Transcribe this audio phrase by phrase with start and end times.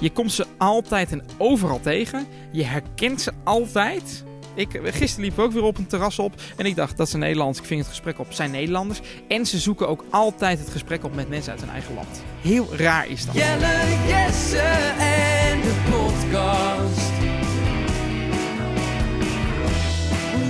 [0.00, 2.26] Je komt ze altijd en overal tegen.
[2.52, 4.24] Je herkent ze altijd.
[4.54, 7.18] Ik, gisteren liep ik ook weer op een terras op en ik dacht dat ze
[7.18, 7.58] Nederlands.
[7.58, 9.00] Ik ving het gesprek op, zijn Nederlanders.
[9.28, 12.22] En ze zoeken ook altijd het gesprek op met mensen uit hun eigen land.
[12.40, 13.34] Heel raar is dat.
[13.34, 14.58] Jelle, Jesse
[14.98, 17.10] en de podcast.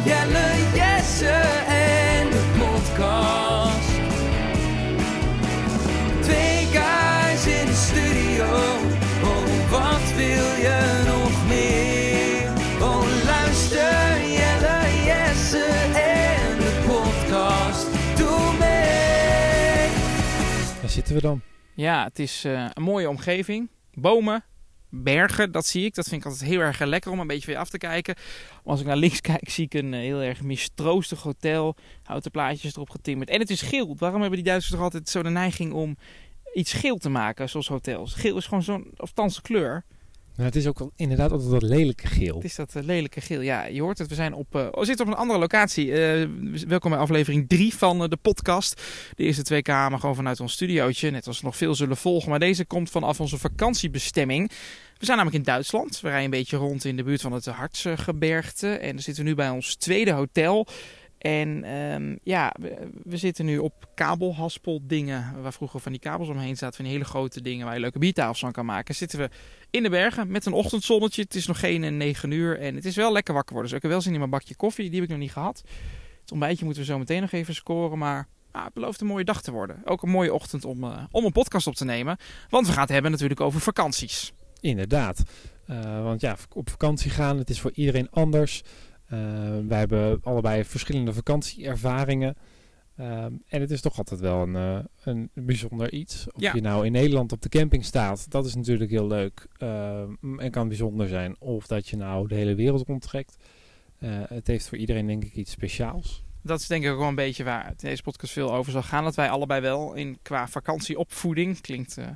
[0.05, 1.29] Jelle, Jesse
[1.67, 3.48] en de podcast.
[9.71, 12.53] Wat wil je nog meer?
[12.83, 17.87] Oh, luister, Jelle, Jesse en de podcast.
[18.17, 19.91] Doe mee.
[20.81, 21.41] Daar zitten we dan.
[21.75, 23.69] Ja, het is eh, een mooie omgeving.
[23.93, 24.45] Bomen,
[24.89, 25.95] bergen, dat zie ik.
[25.95, 28.15] Dat vind ik altijd heel erg lekker om een beetje weer af te kijken.
[28.65, 31.77] Als ik naar links kijk, zie ik een eh, heel erg mistroostig hotel.
[32.03, 33.31] Houten plaatjes erop getimmerd.
[33.31, 33.97] En het is geel.
[33.99, 35.97] Waarom hebben die Duitsers toch altijd zo de neiging om
[36.59, 38.15] iets geel te maken, zoals hotels?
[38.15, 39.85] Geel is gewoon zo'n, of thans kleur.
[40.39, 42.35] Nou, het is ook wel inderdaad altijd dat lelijke geel.
[42.35, 43.41] Het is dat eh, lelijke geel.
[43.41, 44.09] Ja, je hoort het.
[44.09, 45.93] We zijn op, eh, we zitten op een andere locatie.
[45.93, 46.29] Eh,
[46.69, 48.83] welkom bij aflevering 3 van de podcast.
[49.15, 51.11] De eerste twee kamer gewoon vanuit ons studiootje.
[51.11, 52.31] Net als nog veel zullen volgen.
[52.31, 54.51] Maar deze komt vanaf onze vakantiebestemming.
[54.99, 56.01] We zijn namelijk in Duitsland.
[56.01, 58.69] We rijden een beetje rond in de buurt van het Hartsgebergte.
[58.69, 60.67] En dan zitten we nu bij ons tweede hotel.
[61.19, 62.55] En ehm, ja,
[63.05, 65.43] we, zitten nu op kabelhaspeldingen.
[65.43, 66.77] Waar vroeger van die kabels omheen zaten.
[66.77, 68.95] Van hele grote dingen waar je leuke biertafels van kan maken.
[68.95, 69.31] Zitten we
[69.71, 71.23] in de bergen met een ochtendzonnetje.
[71.23, 73.71] Het is nog geen 9 uur en het is wel lekker wakker worden.
[73.71, 74.91] Dus ik heb wel zin in mijn bakje koffie.
[74.91, 75.63] Die heb ik nog niet gehad.
[76.21, 77.99] Het ontbijtje moeten we zo meteen nog even scoren.
[77.99, 79.83] Maar ah, het belooft een mooie dag te worden.
[79.85, 82.17] Ook een mooie ochtend om, eh, om een podcast op te nemen.
[82.51, 84.33] Want we gaan het hebben natuurlijk over vakanties.
[84.61, 85.23] Inderdaad.
[85.67, 88.63] Eh, want ja, op vakantie gaan, het is voor iedereen anders.
[89.13, 89.19] Uh,
[89.69, 92.37] wij hebben allebei verschillende vakantieervaringen.
[92.97, 96.27] Ehm, en het is toch altijd wel een, eh, een bijzonder iets.
[96.33, 96.53] Of Ja.
[96.55, 99.47] je nou in Nederland op de camping staat, dat is natuurlijk heel leuk.
[99.59, 101.37] ehm, en kan bijzonder zijn.
[101.41, 103.37] Of dat je nou de hele wereld rondtrekt.
[103.99, 106.23] Eh, het heeft voor iedereen denk ik iets speciaals.
[106.43, 109.05] Dat is denk ik ook wel een beetje waar deze podcast veel over zal gaan.
[109.05, 112.07] Dat wij allebei wel in qua vakantieopvoeding, klinkt eh,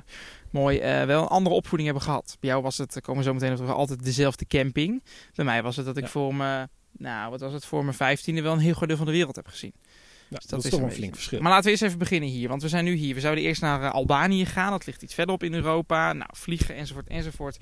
[0.51, 2.37] mooi, eh, wel een andere opvoeding hebben gehad.
[2.39, 5.03] Bij jou was het, komen we zo meteen op terug, altijd dezelfde camping.
[5.35, 6.09] Bij mij was het dat ik Ja.
[6.09, 6.67] voor me,
[6.97, 9.35] nou wat was het, voor mijn vijftiende wel een heel groot deel van de wereld
[9.35, 9.73] heb gezien.
[10.29, 11.39] Ja, dat dat, is een toch een flink verschil.
[11.39, 13.13] Maar laten we eerst even beginnen hier, want we zijn nu hier.
[13.13, 16.13] We zouden eerst naar eh, Albanië gaan, dat ligt iets verderop in Europa.
[16.13, 17.57] Nou, vliegen enzovoort enzovoort.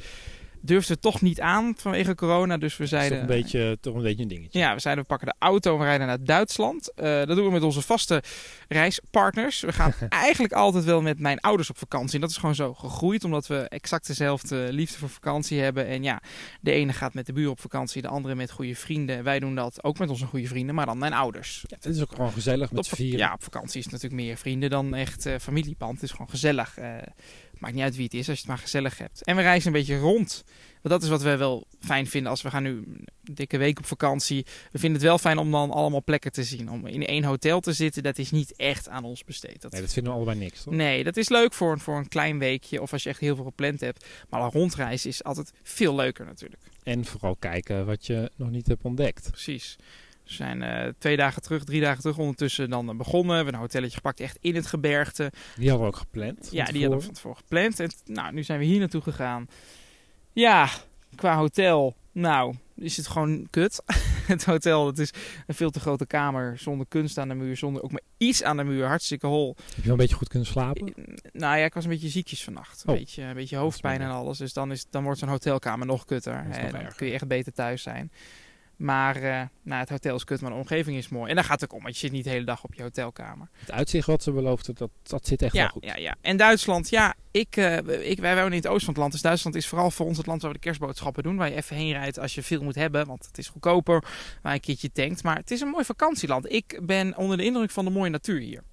[0.61, 3.19] Durfden we toch niet aan vanwege corona, dus we zeiden...
[3.19, 4.59] toch een, beetje, toch een beetje een dingetje.
[4.59, 6.93] Ja, we zeiden we pakken de auto en we rijden naar Duitsland.
[6.93, 8.23] Eh, dat doen we met onze vaste
[8.67, 9.61] reispartners.
[9.61, 12.15] We gaan eigenlijk altijd wel met mijn ouders op vakantie.
[12.15, 15.87] En dat is gewoon zo gegroeid, omdat we exact dezelfde liefde voor vakantie hebben.
[15.87, 16.21] En ja,
[16.61, 19.23] de ene gaat met de buur op vakantie, de andere met goede vrienden.
[19.23, 21.63] Wij doen dat ook met onze goede vrienden, maar dan mijn ouders.
[21.67, 23.19] Ja, het is ook gewoon gezellig met Op, vieren.
[23.19, 25.93] ja, op vakantie is natuurlijk meer vrienden dan echt eh, familieband.
[25.93, 26.77] Het is gewoon gezellig.
[26.77, 26.97] Eh,
[27.61, 29.23] maakt niet uit wie het is, als je het maar gezellig hebt.
[29.23, 30.43] En we reizen een beetje rond.
[30.81, 33.77] Want dat is wat we wel fijn vinden als we gaan nu een dikke week
[33.77, 34.45] op vakantie.
[34.71, 36.69] We vinden het wel fijn om dan allemaal plekken te zien.
[36.71, 39.61] Om in één hotel te zitten, dat is niet echt aan ons besteed.
[39.61, 40.73] Dat, Nee, dat vinden we allebei niks, toch?
[40.73, 43.35] nee, dat is leuk voor, een- voor een klein weekje of als je echt heel
[43.35, 44.05] veel gepland hebt.
[44.29, 46.61] Maar een rondreis is altijd veel leuker natuurlijk.
[46.83, 49.27] En vooral kijken wat je nog niet hebt ontdekt.
[49.31, 49.75] Precies.
[50.23, 53.29] We zijn eh, twee dagen terug, drie dagen terug ondertussen dan eh, begonnen.
[53.29, 55.31] We hebben een hotelletje gepakt echt in het gebergte.
[55.55, 56.47] Die hadden we ook gepland.
[56.51, 57.37] Ja, die hadden we van tevoren.
[57.37, 57.79] gepland.
[57.79, 59.47] En nou, nu zijn we hier naartoe gegaan.
[60.33, 60.69] Ja,
[61.15, 63.81] qua hotel, nou, is het gewoon kut.
[64.27, 65.13] het hotel, dat is
[65.47, 68.57] een veel te grote kamer zonder kunst aan de muur, zonder ook maar iets aan
[68.57, 68.85] de muur.
[68.85, 69.55] Hartstikke hol.
[69.57, 70.93] Heb je wel een beetje goed kunnen slapen?
[71.33, 72.83] Nou ja, ik was een beetje ziekjes vannacht.
[72.85, 72.99] Een, Oh.
[72.99, 74.37] beetje, een beetje hoofdpijn en alles.
[74.37, 76.33] Dus dan, is, dan wordt zo'n hotelkamer nog kutter.
[76.33, 76.95] En dan erger.
[76.95, 78.11] kun je echt beter thuis zijn.
[78.81, 81.29] Maar nou, het hotel is kut, maar de omgeving is mooi.
[81.29, 82.81] En daar gaat het ook om, want je zit niet de hele dag op je
[82.81, 83.49] hotelkamer.
[83.53, 85.85] Het uitzicht wat ze beloofden, dat, dat zit echt wel goed.
[85.85, 86.15] ja, ja.
[86.21, 89.11] En Duitsland, ja, ik, eh, ik, wij wonen in het oosten van het land.
[89.11, 91.35] Dus Duitsland is vooral voor ons het land waar we de kerstboodschappen doen.
[91.35, 93.07] Waar je even heen rijdt als je veel moet hebben.
[93.07, 94.03] Want het is goedkoper.
[94.41, 95.23] Waar je een keertje tankt.
[95.23, 96.51] Maar het is een mooi vakantieland.
[96.51, 98.63] Ik ben onder de indruk van de mooie natuur hier.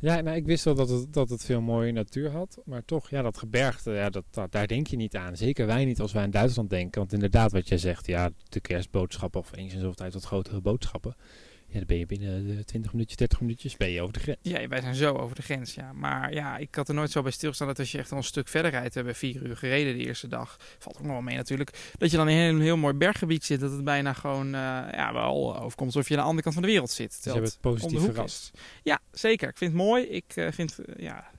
[0.00, 2.58] Ja, nou, ik wist wel dat het, dat het veel mooie natuur had.
[2.64, 5.36] Maar toch, ja, dat gebergte, ja, dat, daar denk je niet aan.
[5.36, 7.00] Zeker wij niet als wij aan Duitsland denken.
[7.00, 10.60] Want inderdaad, wat jij zegt, ja, de kerstboodschappen of eens in zoveel tijd wat grotere
[10.60, 11.16] boodschappen.
[11.70, 14.38] Ja, dan ben je binnen de 20 minuutjes, 30 minuutjes, ben je over de grens.
[14.42, 15.92] Ja, wij zijn zo over de grens, ja.
[15.92, 18.24] Maar ja, ik had er nooit zo bij stilstaan dat als je echt al een
[18.24, 18.88] stuk verder rijdt.
[18.88, 20.56] We hebben vier uur gereden de eerste dag.
[20.78, 21.92] Valt ook nog wel mee natuurlijk.
[21.98, 23.60] Dat je dan in een heel, heel mooi berggebied zit.
[23.60, 24.60] Dat het bijna gewoon, eh,
[24.92, 27.06] ja, wel overkomt alsof je aan de andere kant van de wereld zit.
[27.06, 28.50] Dus je Terwijl hebt het positief verrast.
[28.54, 28.60] is.
[28.82, 29.48] Ja, zeker.
[29.48, 30.04] Ik vind het mooi.
[30.04, 31.30] Ik eh, vind, eh, ja,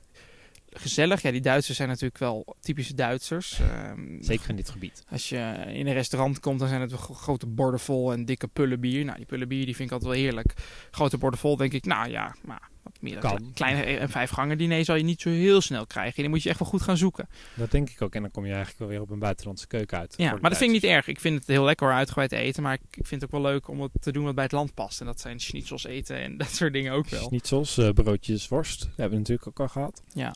[0.80, 1.22] gezellig.
[1.22, 3.60] Ja, die Duitsers zijn natuurlijk wel typische Duitsers.
[3.60, 5.04] Ehm, Zeker in dit gebied.
[5.10, 5.38] Als je
[5.68, 9.06] in een restaurant komt, dan zijn het grote borden vol en dikke pullen bier.
[9.06, 10.54] Nou, die pullen bier die vind ik altijd wel heerlijk.
[10.92, 13.38] Grote borden vol, denk ik, nou ja, maar wat meer dan Kan.
[13.38, 16.22] kle- kleine en vijf gangen diner zal je niet zo heel snel krijgen.
[16.22, 17.28] Die moet je echt wel goed gaan zoeken.
[17.54, 18.16] Dat denk ik ook.
[18.16, 20.14] En dan kom je eigenlijk wel weer op een buitenlandse keuken uit.
[20.18, 21.08] Ja, maar dat vind ik niet erg.
[21.08, 23.52] Ik vind het heel lekker hoor, uitgebreid eten, maar ik, ik vind het ook wel
[23.52, 25.00] leuk om het te doen wat bij het land past.
[25.00, 27.24] En dat zijn schnitzels eten en dat soort dingen ook wel.
[27.24, 28.80] Schnitzels, eh, broodjes, worst.
[28.80, 30.02] Dat hebben we natuurlijk ook al gehad.
[30.14, 30.36] Ja.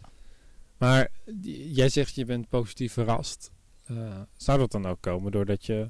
[0.77, 1.11] Maar
[1.73, 3.51] jij zegt je bent positief verrast.
[3.83, 5.89] Eh, zou dat dan ook komen doordat je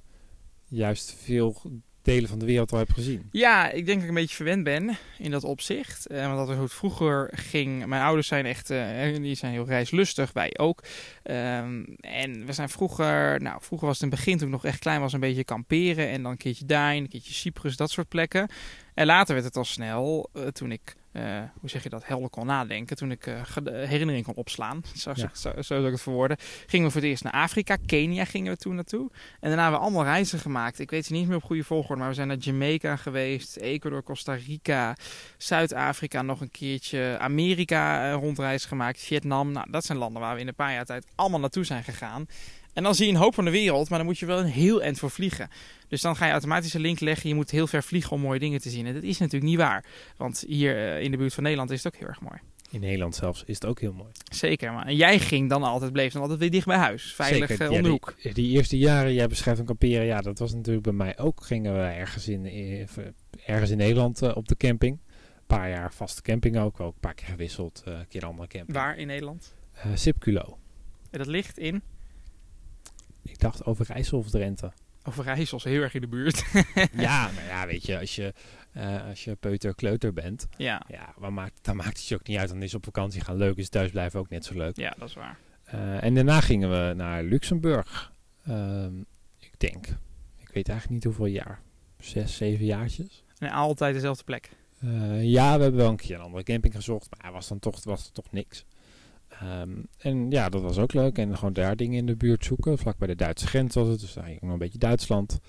[0.65, 1.61] juist veel
[2.01, 3.27] delen van de wereld al hebt gezien?
[3.31, 6.07] Ja, ik denk dat ik een beetje verwend ben in dat opzicht.
[6.07, 7.85] Eh, want dat het vroeger ging.
[7.85, 10.83] Mijn ouders zijn echt, eh, die zijn heel reislustig, wij ook.
[11.23, 14.65] Ehm, en we zijn vroeger, nou vroeger was het in het begin toen ik nog
[14.65, 16.09] echt klein was, een beetje kamperen.
[16.09, 18.49] En dan een keertje Duin, een keertje Cyprus, dat soort plekken.
[18.93, 22.45] En later werd het al snel, toen ik, eh, hoe zeg je dat, helder kon
[22.45, 22.95] nadenken.
[22.95, 25.29] Toen ik ge- herinnering kon opslaan, zo, Ja.
[25.33, 26.37] zo, zo zou ik het verwoorden.
[26.67, 29.09] Gingen we voor het eerst naar Afrika, Kenia gingen we toen naartoe.
[29.11, 30.79] En daarna hebben we allemaal reizen gemaakt.
[30.79, 34.03] Ik weet ze niet meer op goede volgorde, maar we zijn naar Jamaica geweest, Ecuador,
[34.03, 34.95] Costa Rica,
[35.37, 39.51] Zuid-Afrika nog een keertje, Amerika rondreis gemaakt, Vietnam.
[39.51, 42.25] Nou, dat zijn landen waar we in een paar jaar tijd allemaal naartoe zijn gegaan.
[42.73, 44.45] En dan zie je een hoop van de wereld, maar dan moet je wel een
[44.45, 45.49] heel eind voor vliegen.
[45.87, 47.29] Dus dan ga je automatisch een link leggen.
[47.29, 48.85] Je moet heel ver vliegen om mooie dingen te zien.
[48.85, 49.85] En dat is natuurlijk niet waar.
[50.17, 52.39] Want hier eh, in de buurt van Nederland is het ook heel erg mooi.
[52.71, 54.11] In Nederland zelfs is het ook heel mooi.
[54.31, 54.73] Zeker.
[54.73, 57.13] Maar en jij ging dan altijd, bleef dan altijd weer dicht bij huis.
[57.13, 58.15] Veilig Zeker, eh, ja, om de hoek.
[58.21, 61.43] Die, die eerste jaren, jij beschrijft een kamperen, ja, dat was natuurlijk bij mij ook.
[61.43, 62.45] Gingen we ergens in,
[63.45, 64.99] ergens in Nederland eh, op de camping.
[65.43, 68.47] Een paar jaar vaste camping ook, wel een paar keer gewisseld, eh, een keer andere
[68.47, 68.77] camping.
[68.77, 69.55] Waar in Nederland?
[69.73, 70.57] Eh, Sipculo.
[71.09, 71.81] En dat ligt in
[73.23, 74.71] Ik dacht Overijssel of Drenthe.
[75.03, 76.45] Overijssel, is heel erg in de buurt.
[76.93, 78.33] ja, maar ja, weet je, als je,
[78.71, 80.85] eh, als je peuter-kleuter bent, ja.
[80.87, 82.49] ja, maakt, dan maakt het je ook niet uit.
[82.49, 84.77] Dan is op vakantie gaan leuk, is thuisblijven ook net zo leuk.
[84.77, 85.37] ja, dat is waar.
[85.63, 88.13] Eh, en daarna gingen we naar Luxemburg.
[88.45, 88.99] Ehm,
[89.39, 89.87] ik denk,
[90.37, 91.61] ik weet eigenlijk niet hoeveel jaar.
[91.99, 93.23] Zes, zeven jaartjes.
[93.37, 94.49] En altijd dezelfde plek.
[94.79, 97.83] Eh, ja, we hebben wel een keer een andere camping gezocht, maar was dan toch,
[97.83, 98.65] was toch niks.
[99.43, 101.17] Ehm, en ja, dat was ook leuk.
[101.17, 102.77] En gewoon daar dingen in de buurt zoeken.
[102.77, 105.39] Vlak bij de Duitse grens was het, dus daar ik nog een beetje Duitsland.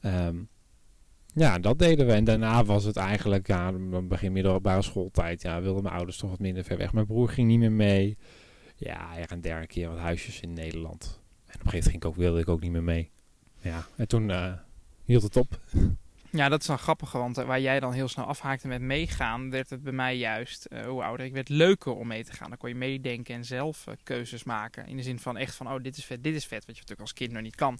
[0.00, 0.36] Ehm,
[1.34, 2.12] ja, dat deden we.
[2.12, 5.42] En daarna was het eigenlijk, ja, begin middelbare schooltijd.
[5.42, 6.92] Ja, wilden mijn ouders toch wat minder ver weg.
[6.92, 8.18] Mijn broer ging niet meer mee.
[8.76, 11.20] Ja, er een derde keer wat huisjes in Nederland.
[11.46, 13.10] En op een gegeven moment ging ik ook, wilde ik ook niet meer mee.
[13.60, 14.52] Ja, en toen eh,
[15.04, 15.60] hield het op.
[16.36, 19.50] Ja, dat is dan grappig, want eh, waar jij dan heel snel afhaakte met meegaan,
[19.50, 22.48] werd het bij mij juist, eh, hoe ouder ik werd, leuker om mee te gaan.
[22.48, 24.86] Dan kon je meedenken en zelf eh, keuzes maken.
[24.86, 26.80] In de zin van echt van, oh, dit is vet, dit is vet, wat je
[26.80, 27.78] natuurlijk als kind nog niet kan.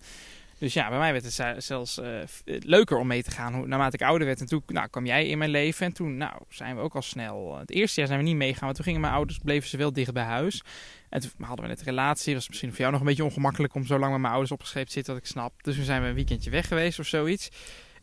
[0.59, 2.01] Dus ja, bij mij werd het ze- zelfs
[2.45, 4.41] leuker om mee te gaan hoe, naarmate ik ouder werd.
[4.41, 7.03] En toen nou, kwam jij in mijn leven en toen nou, zijn we ook al
[7.03, 7.59] snel...
[7.59, 9.93] Het eerste jaar zijn we niet meegegaan, maar toen gingen mijn ouders, bleven ze wel
[9.93, 10.63] dicht bij huis.
[11.09, 12.35] En toen hadden we net een relatie.
[12.35, 14.89] was misschien voor jou nog een beetje ongemakkelijk om zo lang met mijn ouders opgeschreven
[14.89, 15.63] te zitten, wat ik snap.
[15.63, 17.51] Dus toen zijn we een weekendje weg geweest of zoiets.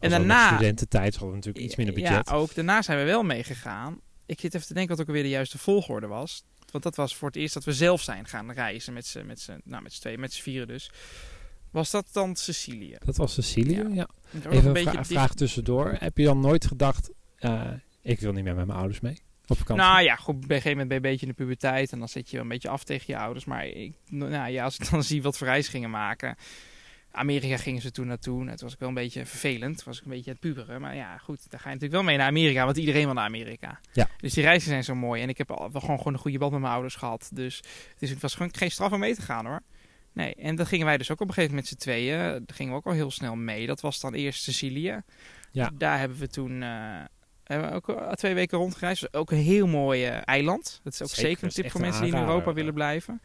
[0.01, 0.47] En daarna...
[0.47, 2.27] studententijd hadden we natuurlijk iets minder budget.
[2.29, 2.55] Ja, ook.
[2.55, 3.99] Daarna zijn we wel meegegaan.
[4.25, 6.43] Ik zit even te denken wat ook alweer de juiste volgorde was.
[6.71, 9.39] Want dat was voor het eerst dat we zelf zijn gaan reizen met z'n met
[9.39, 10.91] z'n- nou, met z'n tweeën, met z'n vieren dus.
[11.71, 12.95] Was dat dan Sicilië?
[13.05, 14.07] Dat was Cecilië, Ja.
[14.49, 15.95] Even een vra- vraag tussendoor.
[15.99, 17.67] Heb je dan nooit gedacht, eh,
[18.01, 19.85] ik wil niet meer met mijn ouders mee op vakantie?
[19.85, 21.99] Nou ja, goed, op een gegeven moment ben je een beetje in de puberteit en
[21.99, 23.45] dan zit je wel een beetje af tegen je ouders.
[23.45, 26.35] Maar ik, nou ja, als ik dan zie wat voor reis gingen maken.
[27.11, 28.49] Amerika gingen ze toen naartoe.
[28.49, 29.75] Het was ook wel een beetje vervelend.
[29.75, 30.81] Toen was ik een beetje het puberen.
[30.81, 32.65] Maar ja, goed, daar ga je natuurlijk wel mee naar Amerika.
[32.65, 33.79] Want iedereen wil naar Amerika.
[33.93, 34.07] Ja.
[34.17, 35.21] Dus die reizen zijn zo mooi.
[35.21, 37.29] En ik heb al wel gewoon, gewoon een goede band met mijn ouders gehad.
[37.33, 39.61] Dus het, is, het was gewoon geen straf om mee te gaan hoor.
[40.13, 42.17] Nee, en dat gingen wij dus ook op een gegeven moment met z'n tweeën.
[42.17, 43.67] Daar gingen we ook al heel snel mee.
[43.67, 45.01] Dat was dan eerst Sicilië.
[45.51, 45.71] Ja.
[45.73, 46.69] Daar hebben we toen eh,
[47.43, 49.13] hebben we ook twee weken rondgereisd.
[49.13, 50.79] Ook een heel mooi eh, eiland.
[50.83, 52.19] Dat is ook Zeker, een tip voor mensen die in.
[52.19, 53.21] Europa willen blijven.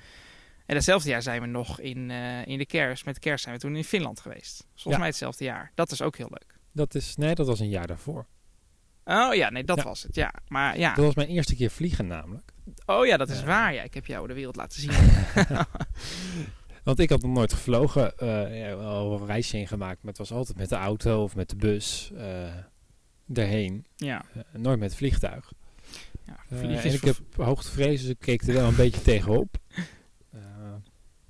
[0.66, 3.04] En datzelfde jaar zijn we nog in, eh, in de kerst.
[3.04, 4.64] Met kerst zijn we toen in Finland geweest.
[4.68, 4.98] Volgens Ja.
[4.98, 5.72] mij hetzelfde jaar.
[5.74, 6.58] Dat is ook heel leuk.
[6.72, 8.26] Dat is, nee, dat was een jaar daarvoor.
[9.04, 9.82] Oh ja, nee, dat Ja.
[9.84, 10.14] was het.
[10.14, 10.94] Ja, maar ja.
[10.94, 12.52] Dat was mijn eerste keer vliegen namelijk.
[12.86, 13.46] Oh ja, dat is Ja.
[13.46, 13.74] waar.
[13.74, 14.90] Ja, ik heb jou de wereld laten zien.
[16.84, 18.12] Want ik had nog nooit gevlogen,
[18.78, 21.56] wel een reisje heen gemaakt, maar het was altijd met de auto of met de
[21.56, 22.52] bus eh
[23.34, 23.86] erheen.
[23.96, 24.24] ja.
[24.52, 25.52] Nooit met het vliegtuig.
[26.24, 29.56] ja en ik heb hoogtevrees, dus ik keek er wel een beetje tegenop.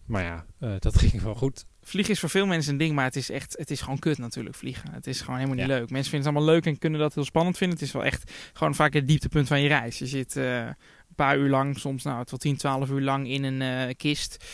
[0.06, 1.64] Maar ja, eh, dat ging wel goed.
[1.82, 4.18] Vliegen is voor veel mensen een ding, maar het is echt, het is gewoon kut
[4.18, 4.92] natuurlijk vliegen.
[4.92, 5.72] Het is gewoon helemaal niet Ja.
[5.78, 5.90] leuk.
[5.90, 7.76] Mensen vinden het allemaal leuk en kunnen dat heel spannend vinden.
[7.78, 9.98] Het is wel echt gewoon vaak het dieptepunt van je reis.
[9.98, 10.75] Je zit eh, een
[11.16, 14.44] paar uur lang, soms nou tot 10, 12 uur lang in een eh, kist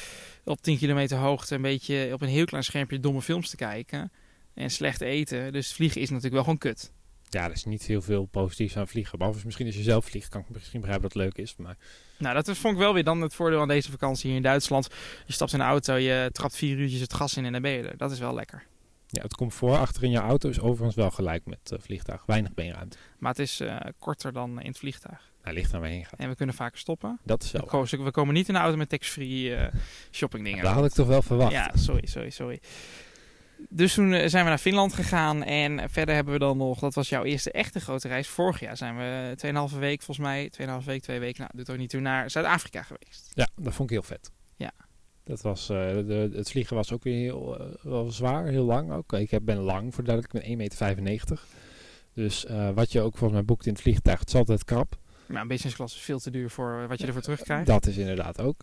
[0.45, 1.55] op 10 kilometer hoogte.
[1.55, 4.13] Een beetje op een heel klein schermpje domme films te kijken
[4.55, 5.53] en slecht eten.
[5.53, 6.93] Dus vliegen is natuurlijk wel gewoon kut.
[7.35, 9.19] Ja, er is niet heel veel positiefs aan vliegen.
[9.19, 11.55] Behalve misschien als je zelf vliegt, kan ik misschien begrijpen dat het leuk is.
[11.57, 11.77] Maar
[12.19, 14.43] Nou, dat is, vond ik wel weer dan het voordeel aan deze vakantie hier in
[14.43, 14.89] Duitsland.
[15.27, 17.71] Je stapt in de auto, je trapt vier uurtjes het gas in en dan ben
[17.71, 17.97] je er.
[17.97, 18.63] Dat is wel lekker.
[19.07, 22.23] ja, het comfort achter in je auto is overigens wel gelijk met eh, vliegtuig.
[22.27, 22.97] Weinig beenruimte.
[23.19, 25.31] Maar het is eh, korter dan in het vliegtuig.
[25.43, 26.19] Hij ligt naar waar heen gaat.
[26.21, 27.19] En we kunnen vaker stoppen.
[27.25, 27.67] Dat is We wel.
[27.67, 29.75] ko- we komen niet in de auto met tax-free eh,
[30.11, 30.63] shopping dingen.
[30.65, 31.53] Dat had ik toch wel verwacht.
[31.53, 32.61] Ja, sorry, sorry, sorry.
[33.69, 36.95] Dus toen eh, zijn we naar Finland gegaan en verder hebben we dan nog, dat
[36.95, 38.29] was jouw eerste echte grote reis.
[38.29, 39.35] Vorig jaar zijn we
[39.73, 42.83] 2,5 week, volgens mij, 2,5 week, twee weken, nou, doet ook niet toe, naar Zuid-Afrika
[42.83, 43.31] geweest.
[43.35, 44.31] Ja, dat vond ik heel vet.
[44.57, 44.73] Ja.
[45.25, 48.93] Dat was, eh, de, het vliegen was ook weer heel eh, wel zwaar, heel lang
[48.93, 49.13] ook.
[49.13, 51.41] Ik heb, ben lang, voor duidelijk, ik ben 1,95 meter.
[52.15, 54.99] Dus wat je ook volgens mij boekt in het vliegtuig, het is altijd krap.
[55.27, 57.67] Maar een business class is veel te duur voor wat je ervoor terugkrijgt.
[57.67, 58.61] Dat is inderdaad ook.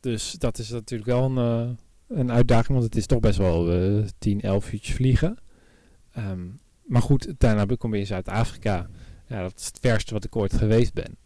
[0.00, 4.04] Dus dat is natuurlijk wel een, een uitdaging, want het is toch best wel eh
[4.18, 5.38] 10, 11 uurtjes vliegen.
[6.12, 6.46] Ehm,
[6.84, 8.88] maar goed, daarna kom je in Zuid-Afrika.
[9.26, 11.16] Ja, dat is het verste wat ik ooit geweest ben.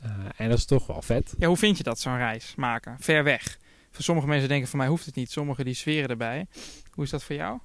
[0.00, 1.34] Eh, en dat is toch wel vet.
[1.38, 2.96] Ja, hoe vind je dat, zo'n reis maken?
[2.98, 3.58] Ver weg.
[3.90, 6.46] Voor sommige mensen denken van mij hoeft het niet, sommigen die zweren erbij.
[6.90, 7.58] Hoe is dat voor jou?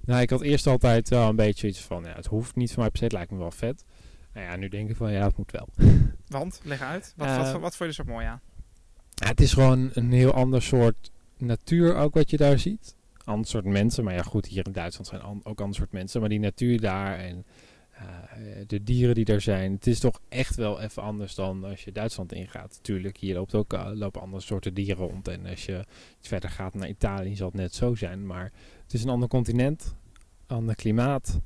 [0.00, 2.80] Nou, ik had eerst altijd wel een beetje iets van, ja, het hoeft niet van
[2.80, 3.84] mij per se, het lijkt me wel vet.
[4.32, 5.68] Nou ja, nu denk ik van, ja, het moet wel.
[6.28, 7.12] Want, leg uit.
[7.16, 8.40] Wat, Eh, wat, wat, vond je er zo mooi aan?
[9.14, 12.96] Ja, het is gewoon een heel ander soort natuur ook wat je daar ziet.
[13.24, 16.20] Ander soort mensen, maar ja goed, hier in Duitsland zijn an- ook ander soort mensen.
[16.20, 17.44] Maar die natuur daar en
[17.90, 18.04] eh,
[18.66, 21.92] de dieren die er zijn, het is toch echt wel even anders dan als je
[21.92, 22.74] Duitsland ingaat.
[22.76, 25.28] Natuurlijk, hier loopt ook, eh, lopen andere soorten dieren rond.
[25.28, 25.84] En als je
[26.18, 28.26] iets verder gaat naar Italië zal het net zo zijn.
[28.26, 28.52] Maar
[28.82, 29.94] het is een ander continent,
[30.46, 31.40] ander klimaat.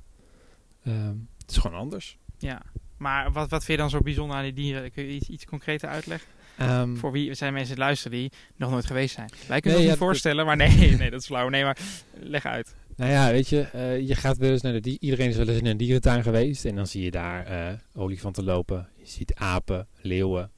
[0.84, 2.18] Ehm, het is gewoon anders.
[2.38, 2.62] Ja.
[2.96, 4.90] Maar wat, wat vind je dan zo bijzonder aan die dieren?
[4.90, 6.28] Kun je iets, iets concreter uitleggen?
[6.59, 9.28] Ehm, Voor wie zijn mensen die luisteren die nog nooit geweest zijn?
[9.49, 11.49] Wij kunnen Nee, ja, niet voorstellen, maar nee, nee, dat is flauw.
[11.49, 11.78] Nee, maar
[12.12, 12.75] leg uit.
[12.97, 15.59] Nou ja, weet je, eh, je gaat wel eens naar de Iedereen is wel eens
[15.59, 16.64] in een dierentuin geweest.
[16.64, 18.88] En dan zie je daar eh, olifanten lopen.
[18.97, 20.50] Je ziet apen, leeuwen.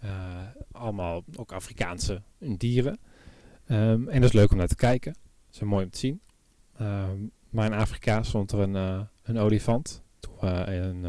[0.00, 0.10] eh,
[0.72, 2.98] allemaal ook Afrikaanse dieren.
[3.66, 5.12] Ehm, en dat is leuk om naar te kijken.
[5.46, 6.20] Dat is mooi om te zien.
[6.78, 7.16] Ehm,
[7.50, 10.02] maar in Afrika stond er een, een olifant.
[10.40, 11.04] Een,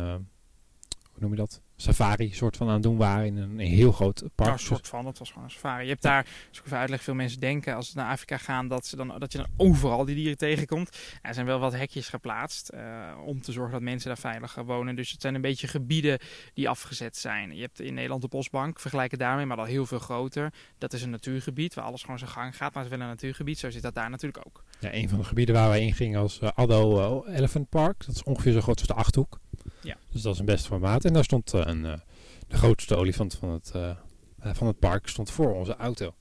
[1.12, 1.62] hoe noem je dat?
[1.80, 4.52] Safari soort van aan het doen waren in een, heel groot park.
[4.52, 5.84] Een soort van, het was gewoon een safari.
[5.84, 8.68] Je hebt daar, als ik even uitleg, veel mensen denken als ze naar Afrika gaan,
[8.68, 10.98] dat, ze dan, dat je dan overal die dieren tegenkomt.
[11.22, 12.82] Er zijn wel wat hekjes geplaatst eh,
[13.26, 14.96] om te zorgen dat mensen daar veilig wonen.
[14.96, 16.20] Dus het zijn een beetje gebieden
[16.54, 17.56] die afgezet zijn.
[17.56, 20.54] Je hebt in Nederland de Bosbank, vergelijk het daarmee, maar dan heel veel groter.
[20.78, 23.14] Dat is een natuurgebied waar alles gewoon zijn gang gaat, maar het is wel een
[23.14, 23.60] natuurgebied.
[23.60, 24.64] Zo zit dat daar natuurlijk ook.
[24.80, 28.06] Ja, een van de gebieden waar wij in gingen was eh, Addo eh, Elephant Park.
[28.06, 29.40] Dat is ongeveer zo groot als de Achthoek.
[29.88, 29.98] Ja.
[30.12, 31.06] Dus dat is een best formaat.
[31.06, 32.00] En daar stond eh, een, eh,
[32.48, 33.92] de grootste olifant van het, eh,
[34.40, 36.16] van het park stond voor onze auto.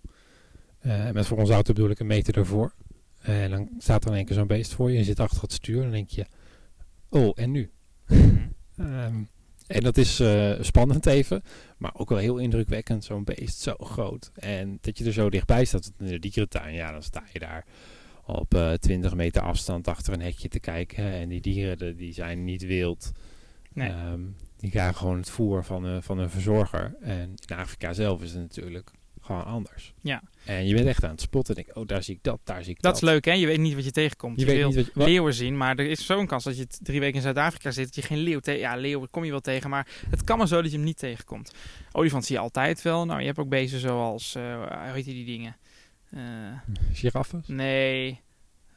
[0.79, 2.75] En met voor onze auto bedoel ik een meter ervoor.
[3.21, 4.99] en dan staat er in één keer zo'n beest voor je.
[4.99, 6.27] Je zit achter het stuur en dan denk je,
[7.09, 7.71] oh, en nu?
[8.77, 9.23] Ehm,
[9.67, 10.23] en dat is
[10.61, 11.43] spannend even,
[11.77, 14.31] maar ook wel heel indrukwekkend, zo'n beest, zo groot.
[14.35, 17.65] En dat je er zo dichtbij staat in de dierentuin, ja, dan sta je daar
[18.27, 21.05] op eh 20 meter afstand achter een hekje te kijken.
[21.05, 23.13] En die dieren die zijn niet wild.
[23.77, 23.89] Nee.
[23.91, 24.21] Ehm,
[24.57, 26.97] die krijgen gewoon het voer van een, van een verzorger.
[27.01, 28.91] En in Afrika zelf is het natuurlijk
[29.21, 29.95] gewoon anders.
[30.01, 30.23] Ja.
[30.45, 31.55] En je bent echt aan het spotten.
[31.55, 32.93] Denk, ik, oh, daar zie ik dat, daar zie ik dat.
[32.93, 33.33] Dat is leuk, hè?
[33.33, 34.41] Je weet niet wat je tegenkomt.
[34.41, 36.67] Je Je, weet niet wat je- leeuwen zien, maar er is zo'n kans dat je
[36.83, 38.61] drie weken in Zuid-Afrika zit, dat je geen leeuw tegen...
[38.61, 40.99] Ja, leeuw kom je wel tegen, maar het kan maar zo dat je hem niet
[40.99, 41.53] tegenkomt.
[41.93, 43.05] Olifant zie je altijd wel.
[43.07, 45.57] Nou, je hebt ook beesten zoals, eh hoe heet die, die dingen?
[46.11, 46.21] Eh,
[46.93, 47.45] Giraffen?
[47.47, 48.21] nee,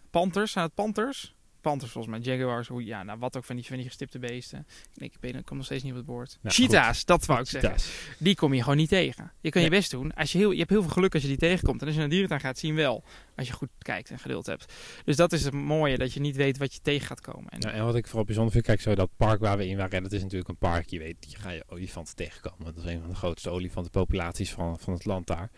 [0.10, 1.36] panters, zijn het panters?
[1.62, 4.60] Panters volgens mij, jaguars, hoe, ja, nou wat ook van die, van die gestipte beesten.
[4.60, 6.39] Ik denk, ik, weet, ik kom nog steeds niet op het woord.
[6.44, 7.75] Cheetahs, dat wou ik zeggen.
[8.18, 9.32] Die kom je gewoon niet tegen.
[9.42, 10.13] Je kan je best doen.
[10.13, 11.82] Als je, heel, je hebt heel veel geluk als je die tegenkomt.
[11.82, 13.04] En als je naar dierentuin gaat, zie je hem wel.
[13.36, 14.74] Als je goed kijkt en geduld hebt.
[15.06, 17.50] Dus dat is het mooie, dat je niet weet wat je tegen gaat komen.
[17.50, 19.78] En, Nou, en wat ik vooral bijzonder vind, kijk zo dat park waar we in
[19.78, 22.66] waren, dat is natuurlijk een park, je weet, je ga je olifanten tegenkomen.
[22.66, 25.50] Dat is een van de grootste olifantenpopulaties van, van het land daar.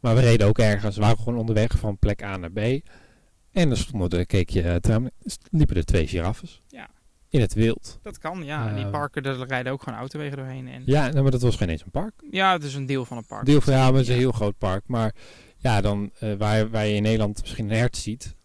[0.00, 2.58] Maar we reden ook ergens, we waren gewoon onderweg van plek A naar B.
[3.52, 5.10] En er stonden, er, keek je, het raam,
[5.50, 6.62] liepen er twee giraffes.
[6.68, 6.88] Ja.
[7.28, 7.98] In het wild.
[8.02, 8.68] dat kan, ja.
[8.68, 10.68] En die Eh, parken, daar rijden ook gewoon autowegen doorheen.
[10.68, 12.12] En, Ja, nou, maar dat was geen eens een park.
[12.30, 13.46] ja, het is een deel van een park.
[13.46, 14.82] Deel van, ja, maar het is een heel groot park.
[14.86, 15.14] Maar
[15.56, 18.36] ja, dan eh, waar, waar je in Nederland misschien een hert ziet,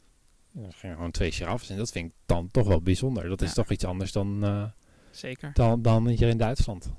[0.52, 1.70] dan zijn er gewoon twee giraffes.
[1.70, 3.30] En dat vind ik dan toch wel bijzonder.
[3.30, 3.54] Dat is Ja.
[3.54, 4.64] toch iets anders dan, eh,
[5.12, 5.52] Zeker.
[5.54, 6.92] dan, dan hier in Duitsland.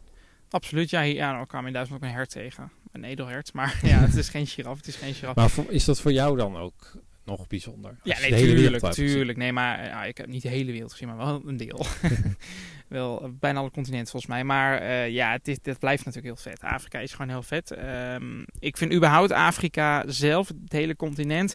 [0.51, 0.91] Absoluut.
[0.91, 2.73] Ja, hier, ja nou, kwamen in Duitsland ook een hert tegen.
[2.93, 3.53] Een edelhert.
[3.53, 4.77] Maar ja, het is geen giraf.
[4.77, 5.35] Het is geen giraf.
[5.35, 7.99] Maar voor- is dat voor jou dan ook nog bijzonder?
[8.03, 9.15] Ja, nee, de hele wereld tuurlijk, hebt gezien.
[9.15, 9.39] tuurlijk.
[9.39, 11.87] Nee, maar ja, ik heb niet de hele wereld gezien, maar wel een deel.
[12.89, 14.45] wel eh, bijna alle continenten volgens mij.
[14.45, 16.63] Maar eh, ja, het, is, het blijft natuurlijk heel vet.
[16.63, 17.71] Afrika is gewoon heel vet.
[17.71, 21.55] Ehm, ik vind überhaupt Afrika zelf, het hele continent.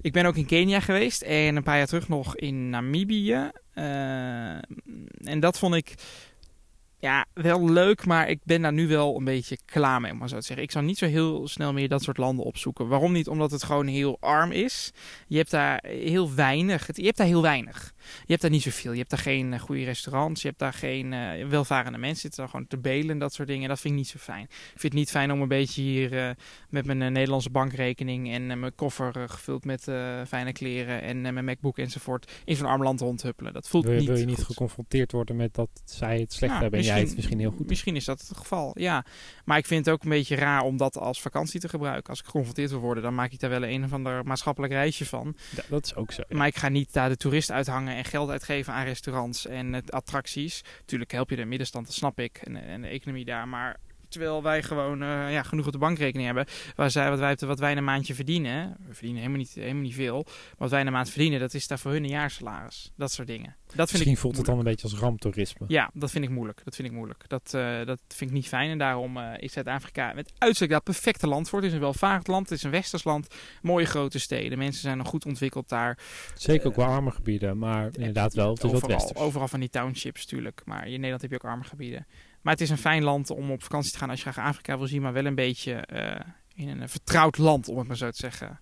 [0.00, 3.50] Ik ben ook in Kenia geweest en een paar jaar terug nog in Namibië.
[3.74, 4.50] Eh,
[5.24, 5.94] en dat vond ik
[7.00, 10.28] ja, wel leuk, maar ik ben daar nu wel een beetje klaar mee, om maar
[10.28, 10.64] zo te zeggen.
[10.64, 12.88] Ik zou niet zo heel snel meer dat soort landen opzoeken.
[12.88, 13.28] Waarom niet?
[13.28, 14.92] Omdat het gewoon heel arm is.
[15.26, 16.88] Je hebt daar heel weinig.
[16.92, 17.94] Je hebt daar heel weinig.
[18.20, 18.92] Je hebt daar niet zoveel.
[18.92, 20.42] Je hebt daar geen uh, goede restaurants.
[20.42, 22.20] Je hebt daar geen uh, welvarende mensen.
[22.20, 23.68] Zitten daar gewoon te belen en dat soort dingen.
[23.68, 24.42] Dat vind ik niet zo fijn.
[24.42, 26.30] Ik vind het niet fijn om een beetje hier uh,
[26.68, 29.82] met mijn Nederlandse bankrekening en mijn koffer gevuld met
[30.26, 33.52] fijne kleren en mijn MacBook enzovoort in zo'n arm land rondhuppelen.
[33.52, 34.46] Dat voelt wil je, niet Wil je niet goed.
[34.46, 37.68] geconfronteerd worden met dat zij het slecht Nou, hebben en jij het misschien heel goed
[37.68, 39.04] Misschien is dat het geval, ja.
[39.44, 42.10] Maar ik vind het ook een beetje raar om dat als vakantie te gebruiken.
[42.10, 45.06] Als ik geconfronteerd wil worden, dan maak ik daar wel een of ander maatschappelijk reisje
[45.06, 45.36] van.
[45.56, 46.22] Ja, dat is ook zo.
[46.28, 46.36] ja.
[46.36, 50.62] Maar ik ga niet daar de toerist uithangen en geld uitgeven aan restaurants en attracties.
[50.84, 52.40] Tuurlijk help je de middenstand, dat snap ik.
[52.44, 53.48] En, en de economie daar.
[53.48, 53.76] Maar
[54.08, 56.46] terwijl wij gewoon eh, ja, genoeg op de bankrekening hebben.
[56.74, 58.76] Waar zij, wat, wij, wat wij in een maandje verdienen.
[58.86, 60.26] We verdienen helemaal niet, helemaal niet veel.
[60.58, 62.92] Wat wij in een maand verdienen, dat is daar voor hun een jaarsalaris.
[62.96, 63.56] Dat soort dingen.
[63.66, 65.64] Dat vind Misschien ik voelt het dan een beetje als ramptoerisme.
[65.68, 66.60] ja, dat vind ik moeilijk.
[66.64, 67.24] Dat vind ik moeilijk.
[67.26, 68.70] Dat, uh, dat vind ik niet fijn.
[68.70, 71.58] En daarom uh, is Zuid-Afrika met uitstek dat perfecte land voor.
[71.58, 72.48] Het is een welvarend land.
[72.48, 73.34] Het is een westers land.
[73.62, 74.58] Mooie grote steden.
[74.58, 75.98] Mensen zijn nog goed ontwikkeld daar.
[76.34, 78.54] Zeker ook wel arme gebieden, maar inderdaad wel.
[78.54, 79.18] Het is overal, westers.
[79.18, 80.62] overal van die townships natuurlijk.
[80.64, 82.06] Maar in Nederland heb je ook arme gebieden.
[82.48, 84.78] Maar het is een fijn land om op vakantie te gaan als je graag Afrika
[84.78, 85.02] wil zien.
[85.02, 86.20] Maar wel een beetje uh,
[86.54, 88.60] in een vertrouwd land, om het maar zo te zeggen,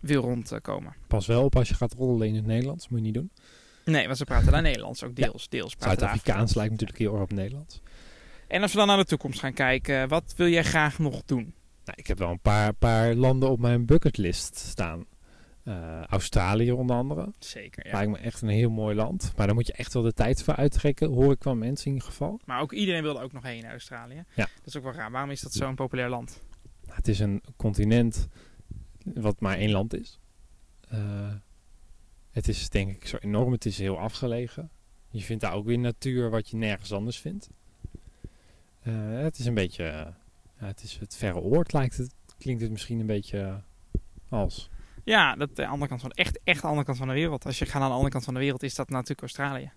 [0.00, 0.94] wil rondkomen.
[1.06, 2.88] Pas wel op als je gaat rollen in het Nederlands.
[2.88, 3.30] Moet je niet doen.
[3.84, 5.42] Nee, want ze praten daar Nederlands ook deels.
[5.42, 5.46] Ja.
[5.48, 7.80] deels Zuid-Afrikaans lijkt natuurlijk heel erg op Nederlands.
[8.48, 11.54] En als we dan naar de toekomst gaan kijken, wat wil jij graag nog doen?
[11.84, 15.06] Nou, ik heb wel een paar, paar landen op mijn bucketlist staan.
[15.64, 17.32] Uh, Australië onder andere.
[17.38, 17.92] Zeker, ja.
[17.92, 19.32] Lijkt me echt een heel mooi land.
[19.36, 21.92] Maar daar moet je echt wel de tijd voor uittrekken, hoor ik van mensen in
[21.92, 22.40] ieder geval.
[22.44, 24.24] Maar ook iedereen wilde ook nog heen naar Australië.
[24.34, 24.48] Ja.
[24.56, 25.10] Dat is ook wel raar.
[25.10, 26.42] Waarom is dat zo'n populair land?
[26.82, 28.28] Nou, het is een continent
[29.04, 30.18] wat maar één land is.
[30.92, 31.34] Uh,
[32.30, 33.52] het is denk ik zo enorm.
[33.52, 34.70] Het is heel afgelegen.
[35.10, 37.50] Je vindt daar ook weer natuur wat je nergens anders vindt.
[38.82, 40.14] Uh, het is een beetje...
[40.54, 42.14] Het is het verre oord lijkt het.
[42.38, 43.62] Klinkt het misschien een beetje
[44.28, 44.70] als...
[45.10, 47.46] Ja, dat de andere kant van echt, echt de andere kant van de wereld.
[47.46, 49.72] Als je gaat aan de andere kant van de wereld, is dat natuurlijk Australië.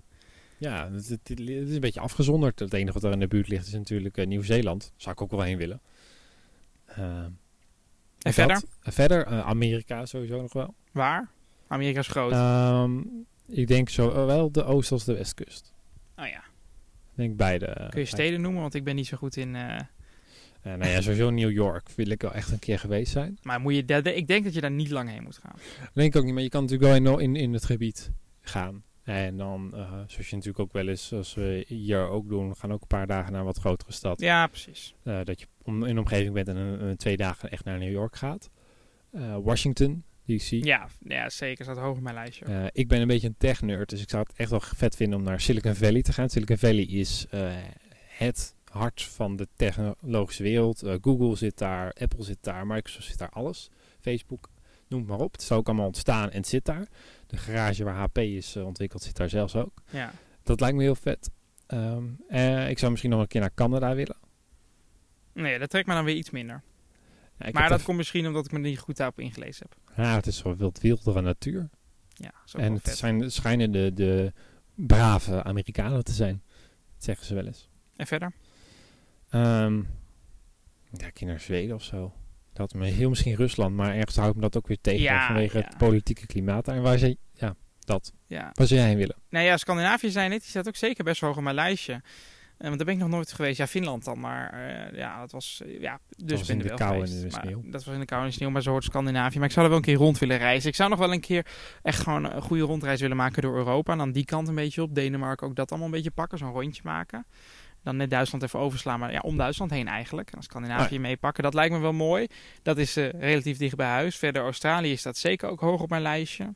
[0.58, 2.60] Ja, het, het, het is een beetje afgezonderd.
[2.60, 4.94] Het enige wat er in de buurt ligt is natuurlijk uh, Nieuw-Zeeland.
[4.96, 5.82] Zou ik ook wel heen willen.
[6.90, 7.25] Uh,
[8.20, 8.63] en verder?
[8.82, 10.75] verder, uh, Amerika sowieso nog wel.
[10.92, 11.30] Waar?
[11.68, 12.34] Amerika is groot.
[12.84, 15.74] Um, ik denk zowel de oost- als de westkust.
[16.15, 16.43] Oh ja.
[17.12, 17.88] Ik denk beide.
[17.89, 18.62] Kun je steden noemen?
[18.62, 19.56] Want ik ben niet zo goed in...
[20.65, 20.71] Uh...
[20.71, 23.38] Uh, nou ja, sowieso New York wil ik wel echt een keer geweest zijn.
[23.41, 25.56] Maar moet je dat, ik denk dat je daar niet lang heen moet gaan.
[25.80, 28.12] Dat denk ik ook niet, maar je kan natuurlijk wel in, in, in het gebied
[28.41, 28.84] gaan.
[29.04, 32.56] En dan, uh, zoals je natuurlijk ook wel eens, zoals we hier ook doen, we
[32.56, 34.19] gaan ook een paar dagen naar een wat grotere stad.
[34.19, 34.95] Ja, precies.
[35.04, 37.78] Uh, dat je om, in de omgeving bent en een, een, twee dagen echt naar
[37.78, 38.49] New York gaat.
[39.43, 40.49] Washington, DC.
[40.49, 41.63] Ja, ja, zeker.
[41.63, 42.45] Staat hoog op mijn lijstje.
[42.45, 45.19] Uh, ik ben een beetje een tech-nerd, dus ik zou het echt wel vet vinden
[45.19, 46.30] om naar Silicon Valley te gaan.
[46.30, 47.26] Silicon Valley is
[48.08, 50.83] het hart van de technologische wereld.
[50.83, 53.69] Uh, Google zit daar, Apple zit daar, Microsoft zit daar, alles.
[53.99, 54.49] Facebook,
[54.88, 55.31] noem maar op.
[55.31, 56.88] Het is ook allemaal ontstaan en het zit daar.
[57.27, 59.81] De garage waar HP is uh, ontwikkeld zit daar zelfs ook.
[59.89, 60.13] Ja.
[60.43, 61.29] Dat lijkt me heel vet.
[61.67, 64.17] Um, uh, ik zou misschien nog een keer naar Canada willen.
[65.33, 66.63] Nee, dat trekt me dan weer iets minder.
[67.38, 69.97] Ja, maar dat komt misschien omdat ik me niet goed daarop ingelezen heb.
[70.05, 71.69] Ja, het is zo wild wildere natuur.
[72.13, 74.33] Ja, en het zijn, schijnen de, de
[74.75, 76.41] brave Amerikanen te zijn.
[76.93, 77.69] Dat zeggen ze wel eens.
[77.95, 78.33] En verder?
[79.36, 79.88] Um,
[80.91, 82.13] ja, ik naar Zweden of zo.
[82.54, 85.58] Dat me heel misschien Rusland, maar ergens houdt me dat ook weer tegen ja, vanwege
[85.58, 85.63] ja.
[85.63, 86.67] het politieke klimaat.
[86.67, 88.13] En waar ze, ja, dat.
[88.28, 88.52] Ja.
[88.54, 89.15] Waar zou jij heen willen?
[89.30, 91.93] Nou ja, Scandinavië zijn net, die staat ook zeker best hoog op mijn lijstje.
[91.93, 93.58] Uh, want daar ben ik nog nooit geweest.
[93.58, 96.67] Ja, Finland dan, maar uh, ja, dat was, uh, ja, dus was ben in de
[96.67, 97.62] wel kou en de maar sneeuw.
[97.65, 99.38] Dat was in de kou en de sneeuw, maar zo hoort Scandinavië.
[99.38, 100.69] Maar ik zou er wel een keer rond willen reizen.
[100.69, 101.46] Ik zou nog wel een keer
[101.82, 103.91] echt gewoon een goede rondreis willen maken door Europa.
[103.91, 106.52] En dan die kant een beetje op, Denemarken ook dat allemaal een beetje pakken, zo'n
[106.52, 107.26] rondje maken.
[107.84, 110.28] Dan net Duitsland even overslaan, maar ja, om Duitsland heen eigenlijk.
[110.28, 111.02] En dan Scandinavië Ah.
[111.02, 111.43] meepakken.
[111.43, 112.28] Dat lijkt me wel mooi.
[112.62, 114.15] Dat is uh, relatief dicht bij huis.
[114.17, 116.54] Verder Australië staat zeker ook hoog op mijn lijstje.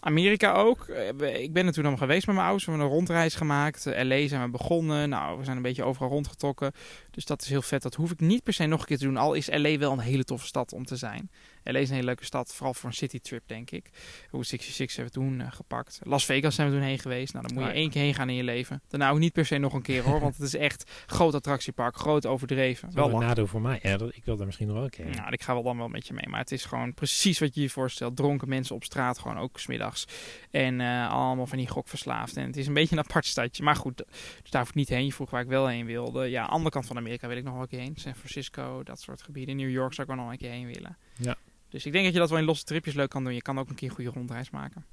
[0.00, 0.86] Amerika ook.
[0.88, 2.64] Uh, Ik ben er toen allemaal geweest met mijn ouders.
[2.66, 3.86] We hebben een rondreis gemaakt.
[3.86, 5.08] Uh, LA zijn we begonnen.
[5.08, 6.72] Nou, we zijn een beetje overal rondgetrokken.
[7.14, 7.82] Dus dat is heel vet.
[7.82, 9.16] Dat hoef ik niet per se nog een keer te doen.
[9.16, 11.30] Al is LA wel een hele toffe stad om te zijn.
[11.64, 13.90] LA is een hele leuke stad, vooral voor een citytrip, denk ik.
[14.30, 16.00] Hoe 66 hebben we toen eh, gepakt.
[16.02, 17.32] Las Vegas zijn we toen heen geweest.
[17.32, 17.76] Nou, dan moet je ja.
[17.76, 18.82] één keer heen gaan in je leven.
[18.88, 21.96] Daarna ook niet per se nog een keer hoor, want het is echt groot attractiepark,
[21.96, 22.94] groot overdreven.
[22.94, 23.78] Wel een nadeel voor mij.
[23.82, 25.04] Ja, dat, ik wil daar misschien nog wel een keer.
[25.04, 25.16] heen.
[25.16, 26.28] Nou, ik ga wel dan wel met je mee.
[26.28, 28.16] Maar het is gewoon precies wat je je voorstelt.
[28.16, 30.04] Dronken mensen op straat, gewoon ook smiddags.
[30.50, 32.36] En eh, allemaal van die gokverslaafd.
[32.36, 33.62] En het is een beetje een apart stadje.
[33.62, 33.96] Maar goed,
[34.42, 35.04] dus daar hoef ik niet heen.
[35.04, 36.30] Je vroeg waar ik wel heen wilde.
[36.30, 37.96] Ja, andere kant van Amerika wil ik nog wel een keer heen.
[37.96, 39.56] San Francisco, dat soort gebieden.
[39.56, 40.96] New York zou ik wel nog een keer heen willen.
[41.16, 41.34] Ja.
[41.68, 43.34] Dus ik denk dat je dat wel in losse tripjes leuk kan doen.
[43.34, 44.84] Je kan ook een keer een goede rondreis maken.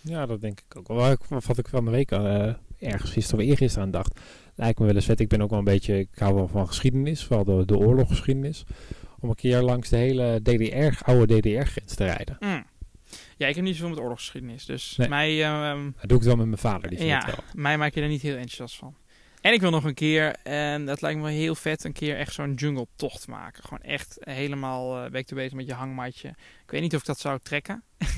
[0.00, 0.96] Ja, dat denk ik ook wel.
[1.28, 4.20] Wat ik- van de week eh, ergens gisteren of eergisteren aan dacht.
[4.54, 5.20] Lijkt me wel eens vet.
[5.20, 8.64] Ik ben ook wel een beetje, ik hou wel van geschiedenis, vooral de, de oorlogsgeschiedenis.
[9.20, 12.36] Om een keer langs de hele DDR, oude DDR-grens te rijden.
[12.40, 12.64] Mm.
[13.36, 14.64] Ja, ik heb niet zoveel met oorlogsgeschiedenis.
[14.64, 15.08] Dus Nee.
[15.08, 18.00] mij, ehm, Dat doe ik wel met mijn vader, die vindt ja, mij maak je
[18.00, 18.94] daar niet heel enthousiast van.
[19.42, 22.32] En ik wil nog een keer, en dat lijkt me heel vet, een keer echt
[22.32, 23.62] zo'n jungle tocht maken.
[23.62, 26.28] Gewoon echt helemaal eh back to basics met je hangmatje.
[26.62, 27.82] Ik weet niet of ik dat zou trekken.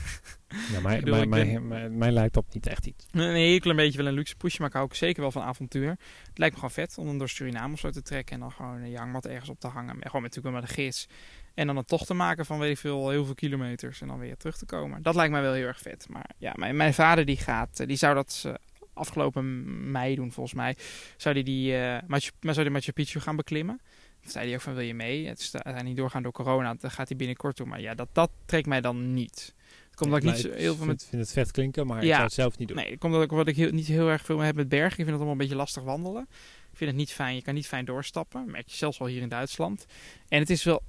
[0.72, 3.06] Ja, mij, bedoel, ben- lijkt dat niet echt iets.
[3.12, 5.42] Een heel klein beetje wel een luxe pushje, maar ik hou ook zeker wel van
[5.42, 5.88] avontuur.
[6.28, 8.52] Het lijkt me gewoon vet om dan door Suriname of zo te trekken en dan
[8.52, 9.96] gewoon je hangmat ergens op te hangen.
[9.96, 11.06] Maar gewoon natuurlijk wel met een gids.
[11.54, 14.18] En dan een tocht te maken van weet ik veel, heel veel kilometers en dan
[14.18, 15.02] weer terug te komen.
[15.02, 16.06] Dat lijkt mij wel heel erg vet.
[16.08, 18.54] Maar ja, mijn, mijn vader die gaat, eh, die zou dat eh,
[18.94, 20.76] afgelopen mei doen volgens mij.
[21.16, 23.80] Zou die, die, eh, Machu, maar zou die Machu Picchu gaan beklimmen.
[24.20, 25.26] Toen zei hij ook van wil je mee?
[25.26, 25.52] Het is
[25.83, 27.68] niet doorgaan door corona, dan gaat hij binnenkort doen.
[27.68, 29.54] Maar ja, dat, dat trekt mij dan niet.
[29.87, 31.98] Het komt dat ik niet zo heel veel met Ik vind het vet klinken, maar
[31.98, 32.11] ik Ja.
[32.12, 32.76] zou het zelf niet doen.
[32.76, 34.68] Nee, dat komt dat ik, wat ik heel, niet heel erg veel mee heb met
[34.68, 34.88] bergen.
[34.90, 36.22] Ik vind het allemaal een beetje lastig wandelen.
[36.70, 37.35] Ik vind het niet fijn.
[37.35, 38.50] Je kan niet fijn doorstappen.
[38.50, 39.87] Merk je zelfs wel hier in Duitsland.
[40.28, 40.83] En het is wel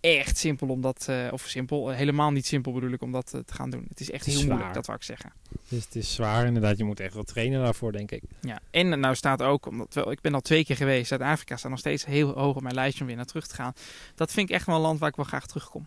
[0.00, 1.06] echt simpel om dat...
[1.08, 3.86] eh, of simpel, eh, helemaal niet simpel bedoel ik om dat eh, te gaan doen.
[3.88, 4.74] Het is echt Het is heel moeilijk, zwaar.
[4.74, 5.32] dat wou ik zeggen.
[5.68, 6.78] Dus het is zwaar inderdaad.
[6.78, 8.22] Je moet echt wel trainen daarvoor, denk ik.
[8.40, 8.60] Ja.
[8.70, 11.08] En nou staat ook, omdat wel, ik ben al twee keer geweest.
[11.08, 13.72] Zuid-Afrika staat nog steeds heel hoog op mijn lijstje om weer naar terug te gaan.
[14.14, 15.86] Dat vind ik echt wel een land waar ik wel graag terugkom.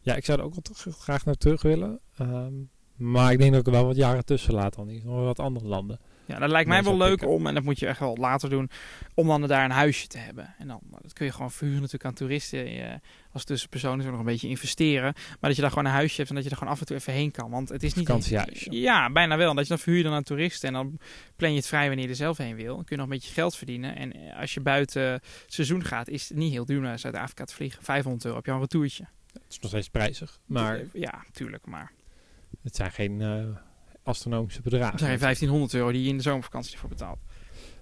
[0.00, 2.00] Ja, ik zou er ook wel terug- graag naar terug willen.
[2.18, 2.52] Ehm,
[2.96, 5.00] maar ik denk dat ik er wel wat jaren tussen laat dan.
[5.04, 5.98] Nog wat andere landen.
[6.32, 8.70] Ja, dat lijkt mij wel leuk om, en dat moet je echt wel later doen,
[9.14, 10.54] om dan daar een huisje te hebben.
[10.58, 13.00] En dan, dat kun je gewoon verhuren natuurlijk aan toeristen.
[13.32, 15.12] als tussenpersoon is nog een beetje investeren.
[15.12, 16.86] Maar dat je daar gewoon een huisje hebt en dat je er gewoon af en
[16.86, 17.50] toe even heen kan.
[17.50, 18.06] Want het is niet...
[18.70, 19.54] Ja, bijna wel.
[19.54, 20.98] Dat je dan verhuur je dan aan toeristen en dan
[21.36, 22.74] plan je het vrij wanneer je er zelf heen wil.
[22.74, 23.96] Dan kun je nog een beetje geld verdienen.
[23.96, 27.44] En eh, als je buiten het seizoen gaat, is het niet heel duur naar Zuid-Afrika
[27.44, 27.82] te vliegen.
[27.82, 29.04] 500 euro heb je al een retourtje.
[29.32, 30.40] Het is nog steeds prijzig.
[30.46, 31.66] Maar Ja, tuurlijk.
[31.66, 31.92] Maar
[32.62, 33.44] het zijn geen eh,
[34.02, 34.98] astronomische bedragen.
[34.98, 37.18] zijn geen 1500 euro die je in de zomervakantie voor betaalt.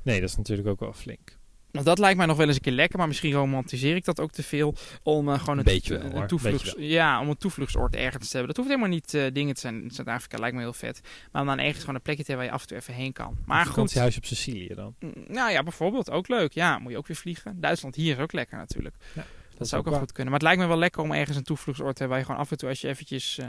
[0.03, 1.39] Nee, dat is natuurlijk ook wel flink.
[1.73, 4.21] Nou, dat lijkt mij nog wel eens een keer lekker, maar misschien romantiseer ik dat
[4.21, 6.27] ook te veel om eh, gewoon een, Beetje een- wel, een hoor.
[6.27, 8.47] toevluchts, Beetje ja, om een toevluchtsoord ergens te hebben.
[8.55, 9.83] Dat hoeft helemaal niet eh, dingen te zijn.
[9.83, 11.01] In Zuid-Afrika lijkt me heel vet,
[11.33, 13.03] maar om dan ergens gewoon een plekje te hebben waar je af en toe even
[13.03, 13.37] heen kan.
[13.45, 14.95] Maar een goed, vakantiehuis op Sicilië dan.
[15.01, 16.53] mm, nou ja, bijvoorbeeld ook leuk.
[16.53, 17.61] Ja, moet je ook weer vliegen.
[17.61, 18.95] Duitsland hier is ook lekker natuurlijk.
[19.15, 19.25] Ja,
[19.59, 20.33] dat zou ook wel goed kunnen.
[20.33, 22.41] Maar het lijkt me wel lekker om ergens een toevluchtsoord te hebben waar je gewoon
[22.41, 23.49] af en toe als je eventjes, eh,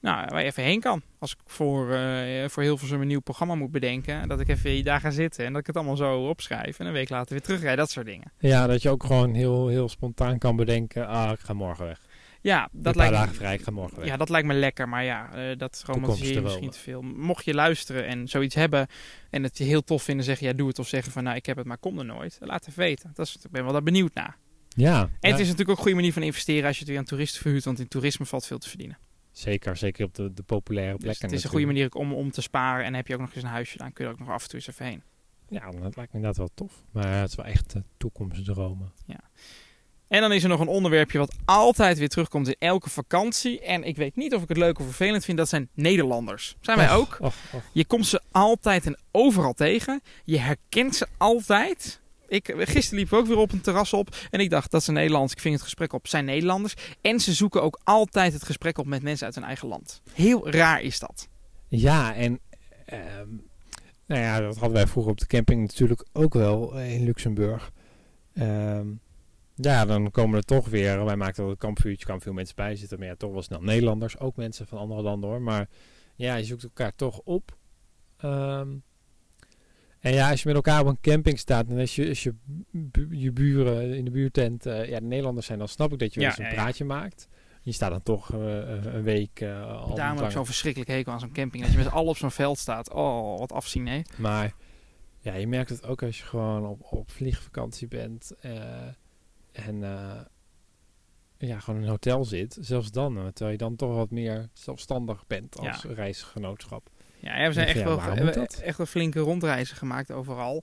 [0.00, 1.02] nou, waar je even heen kan.
[1.18, 5.00] Als ik voor, eh voor Hilversum een nieuw programma moet bedenken, dat ik even daar
[5.00, 7.76] ga zitten en dat ik het allemaal zo opschrijf en een week later weer terugrijd,
[7.76, 8.32] dat soort dingen.
[8.38, 11.06] Ja, dat je ook gewoon heel, heel spontaan kan bedenken.
[11.06, 12.00] Ah, ik ga morgen weg.
[12.40, 14.06] Ja, dat lijkt dagen me, vrij, ik ga morgen weg.
[14.06, 14.88] ja, dat lijkt me lekker.
[14.88, 17.02] Maar ja, eh, dat romantiseer je misschien te veel.
[17.02, 18.86] Mocht je luisteren en zoiets hebben
[19.30, 20.78] en het je heel tof vinden, zeggen ja, doe het.
[20.78, 22.38] Of zeggen van nou, ik heb het, maar kom er nooit.
[22.40, 23.10] Laat even weten.
[23.14, 24.36] Dat is, ik ben wel daar benieuwd naar.
[24.68, 26.88] Ja, En ja, het is natuurlijk ook een goede manier van investeren als je het
[26.88, 27.64] weer aan toeristen verhuurt.
[27.64, 28.98] Want in toerisme valt veel te verdienen.
[29.38, 29.76] Zeker.
[29.76, 31.26] Zeker op de, de populaire Dus plekken.
[31.28, 32.84] het is een goede manier om, om te sparen.
[32.84, 33.78] En heb je ook nog eens een huisje.
[33.78, 35.02] Dan kun je er ook nog af en toe eens even heen.
[35.48, 36.72] Ja, dat lijkt me inderdaad wel tof.
[36.92, 38.92] Maar het is wel echt uh, toekomstdromen.
[40.08, 43.60] En dan is er nog een onderwerpje wat altijd weer terugkomt in elke vakantie.
[43.60, 45.38] En ik weet niet of ik het leuk of vervelend vind.
[45.38, 46.56] Dat zijn Nederlanders.
[46.60, 47.16] Zijn wij Och, ook?
[47.20, 47.62] och, och.
[47.72, 50.00] Je komt ze altijd en overal tegen.
[50.24, 52.00] Je herkent ze altijd.
[52.28, 54.16] Ik, gisteren liep ik ook weer op een terras op.
[54.30, 55.32] En ik dacht, dat zijn Nederlands.
[55.32, 56.06] Ik ving het gesprek op.
[56.06, 56.74] Zijn Nederlanders.
[57.00, 60.02] En ze zoeken ook altijd het gesprek op met mensen uit hun eigen land.
[60.12, 61.28] Heel raar is dat.
[61.68, 62.40] Ja, en
[62.84, 63.28] ehm,
[64.06, 67.72] nou ja, dat hadden wij vroeger op de camping natuurlijk ook wel eh, in Luxemburg.
[68.34, 68.86] Ehm,
[69.54, 72.76] ja, dan komen er toch weer, wij maakten al een kampvuurtje, kwamen veel mensen bij
[72.76, 75.42] zitten, maar ja, toch wel snel Nederlanders, ook mensen van andere landen hoor.
[75.42, 75.68] Maar
[76.16, 77.56] ja, je zoekt elkaar toch op.
[78.16, 78.68] Ehm,
[80.00, 82.34] en ja, als je met elkaar op een camping staat en als je, als je,
[83.10, 86.20] je buren in de buurtent, eh, ja, de Nederlanders zijn, dan snap ik dat je
[86.20, 86.62] wel Ja, eens een ja, ja.
[86.62, 87.28] praatje maakt.
[87.62, 88.38] Je staat dan toch eh,
[88.94, 91.62] een week eh, al Daarom heb ik zo'n verschrikkelijk hekel aan zo'n camping.
[91.62, 92.92] Dat je met z'n allen op zo'n veld staat.
[92.92, 94.00] Oh, wat afzien, hè?
[94.16, 94.54] Maar
[95.18, 98.86] ja, je merkt het ook als je gewoon op, op vliegvakantie bent eh,
[99.52, 100.20] en eh,
[101.38, 102.58] ja, gewoon in een hotel zit.
[102.60, 106.90] Zelfs dan, eh, terwijl je dan toch wat meer zelfstandig bent als reisgenootschap.
[107.20, 110.62] Ja, we zijn Ja, echt, wel, we echt wel flinke rondreizen gemaakt overal.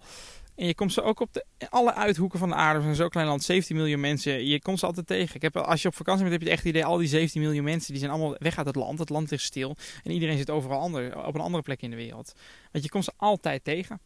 [0.56, 2.78] En je komt ze ook op de, alle uithoeken van de aarde.
[2.78, 4.46] We zijn zo'n klein land, 17 miljoen mensen.
[4.46, 5.36] Je komt ze altijd tegen.
[5.36, 6.86] Ik heb, als je op vakantie bent, heb je het echt idee...
[6.86, 9.00] al die 17 miljoen mensen die zijn allemaal weg uit het land.
[9.00, 9.76] Het land ligt stil.
[10.04, 12.34] En iedereen zit overal ander, op een andere plek in de wereld.
[12.72, 14.00] Want je komt ze altijd tegen.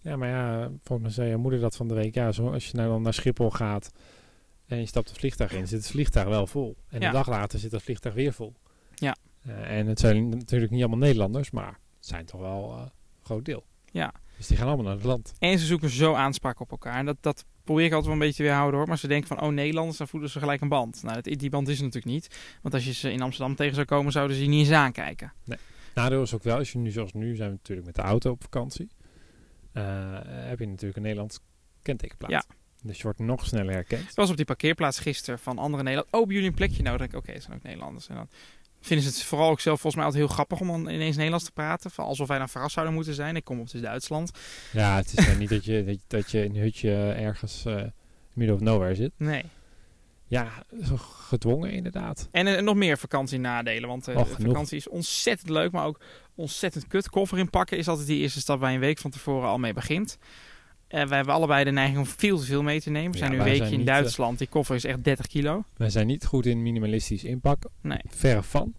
[0.00, 2.14] Ja, maar ja, volgens mij zei je moeder dat van de week.
[2.14, 3.90] Ja, zo, als je nou dan naar Schiphol gaat
[4.66, 6.76] en je stapt het vliegtuig in, zit het vliegtuig wel vol.
[6.88, 7.06] En Ja.
[7.06, 8.52] een dag later zit het vliegtuig weer vol.
[8.94, 9.16] Ja.
[9.46, 12.90] Eh, en het zijn natuurlijk niet allemaal Nederlanders, maar zijn toch wel eh, een
[13.24, 13.64] groot deel.
[13.90, 14.12] Ja.
[14.36, 15.32] Dus die gaan allemaal naar het land.
[15.38, 16.94] En ze zoeken zo aanspraak op elkaar.
[16.94, 18.88] En dat, dat probeer ik altijd wel een beetje te weerhouden hoor.
[18.88, 21.02] Maar ze denken van, oh Nederlanders, dan voelen ze gelijk een band.
[21.02, 22.36] Nou, dat, die band is er natuurlijk niet.
[22.62, 25.32] Want als je ze in Amsterdam tegen zou komen, zouden ze je niet eens aankijken.
[25.94, 28.30] Nadeel is ook wel, als je nu zoals nu zijn we natuurlijk met de auto
[28.30, 28.88] op vakantie.
[29.72, 29.82] eh,
[30.24, 31.40] heb je natuurlijk een Nederlands
[31.82, 32.30] kentekenplaat.
[32.30, 32.44] Ja.
[32.82, 34.02] Dus je wordt nog sneller herkend.
[34.08, 36.12] Ik was op die parkeerplaats gisteren van andere Nederlanders.
[36.14, 36.98] Oh, hebben jullie een plekje nodig?
[36.98, 38.08] Denk ik, Oké, het zijn ook Nederlanders.
[38.08, 38.28] En dan
[38.86, 41.44] vinden ze het vooral ook zelf volgens mij altijd heel grappig om dan ineens Nederlands
[41.44, 41.90] te praten.
[41.90, 43.36] Van Alsof wij dan verrast zouden moeten zijn.
[43.36, 44.30] Ik kom op dus Duitsland.
[44.72, 47.82] Ja, het is nou niet dat je, dat, je- in een hutje ergens eh
[48.32, 49.12] middle of nowhere zit.
[49.16, 49.44] Nee.
[50.28, 50.48] Ja,
[51.28, 52.28] gedwongen inderdaad.
[52.30, 53.88] En eh, nog meer vakantienadelen.
[53.88, 54.50] Want eh Och, genoeg.
[54.50, 56.00] vakantie is ontzettend leuk, maar ook
[56.34, 57.08] ontzettend kut.
[57.08, 59.72] Koffer inpakken is altijd die eerste stap waar je een week van tevoren al mee
[59.72, 60.18] begint.
[60.88, 63.10] Eh wij hebben allebei de neiging om veel te veel mee te nemen.
[63.12, 64.38] We Ja, zijn nu een weekje in niet, eh, Duitsland.
[64.38, 65.64] Die koffer is echt 30 kilo.
[65.76, 67.70] Wij zijn niet goed in minimalistisch inpakken.
[67.80, 68.00] Nee.
[68.08, 68.74] Verre van.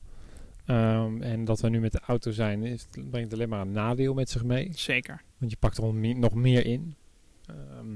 [0.66, 4.14] Ehm, en dat we nu met de auto zijn, is, brengt alleen maar een nadeel
[4.14, 4.70] met zich mee.
[4.76, 5.22] Zeker.
[5.38, 6.96] Want je pakt er nog meer in.
[7.46, 7.96] Ehm,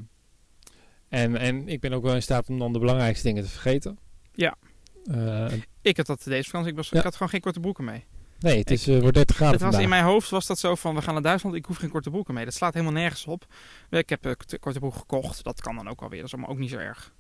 [1.10, 3.98] en, en ik ben ook wel in staat om dan de belangrijkste dingen te vergeten.
[4.34, 4.56] Ja.
[5.12, 6.72] Eh, Ik had dat deze vakantie.
[6.72, 6.98] Ik, was, Ja.
[6.98, 8.04] ik had gewoon geen korte broeken mee.
[8.42, 10.76] Nee, het is, eh, wordt 30 graden Het was in mijn hoofd was dat zo
[10.76, 11.56] van we gaan naar Duitsland.
[11.56, 12.46] Ik hoef geen korte broeken mee.
[12.46, 13.46] Dat slaat helemaal nergens op.
[13.90, 15.44] Ik heb een korte- korte broek gekocht.
[15.44, 16.18] Dat kan dan ook wel weer.
[16.20, 17.14] Dat is allemaal ook niet zo erg.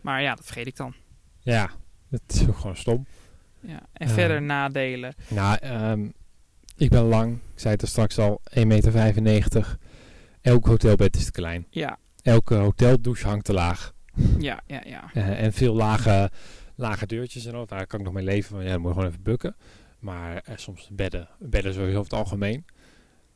[0.00, 0.94] Maar ja, dat vergeet ik dan.
[1.40, 1.70] Ja,
[2.10, 3.06] het is ook gewoon stom.
[3.60, 3.80] Ja.
[3.92, 4.12] En Eh.
[4.14, 5.14] verder nadelen.
[5.28, 6.08] Nou, ehm,
[6.76, 7.32] ik ben lang.
[7.34, 9.76] Ik zei het er straks al, 1,95 meter.
[10.40, 11.66] Elk hotelbed is te klein.
[11.70, 13.92] Ja, Elke hoteldouche hangt te laag.
[14.38, 15.10] ja, ja, ja.
[15.12, 16.30] Eh, en veel lage,
[16.74, 17.66] lage deurtjes en al.
[17.66, 18.52] Daar kan ik nog mee leven.
[18.52, 19.56] Want ja, dan moet je gewoon even bukken.
[19.98, 21.28] Maar eh, soms bedden.
[21.38, 22.64] Bedden sowieso over het algemeen.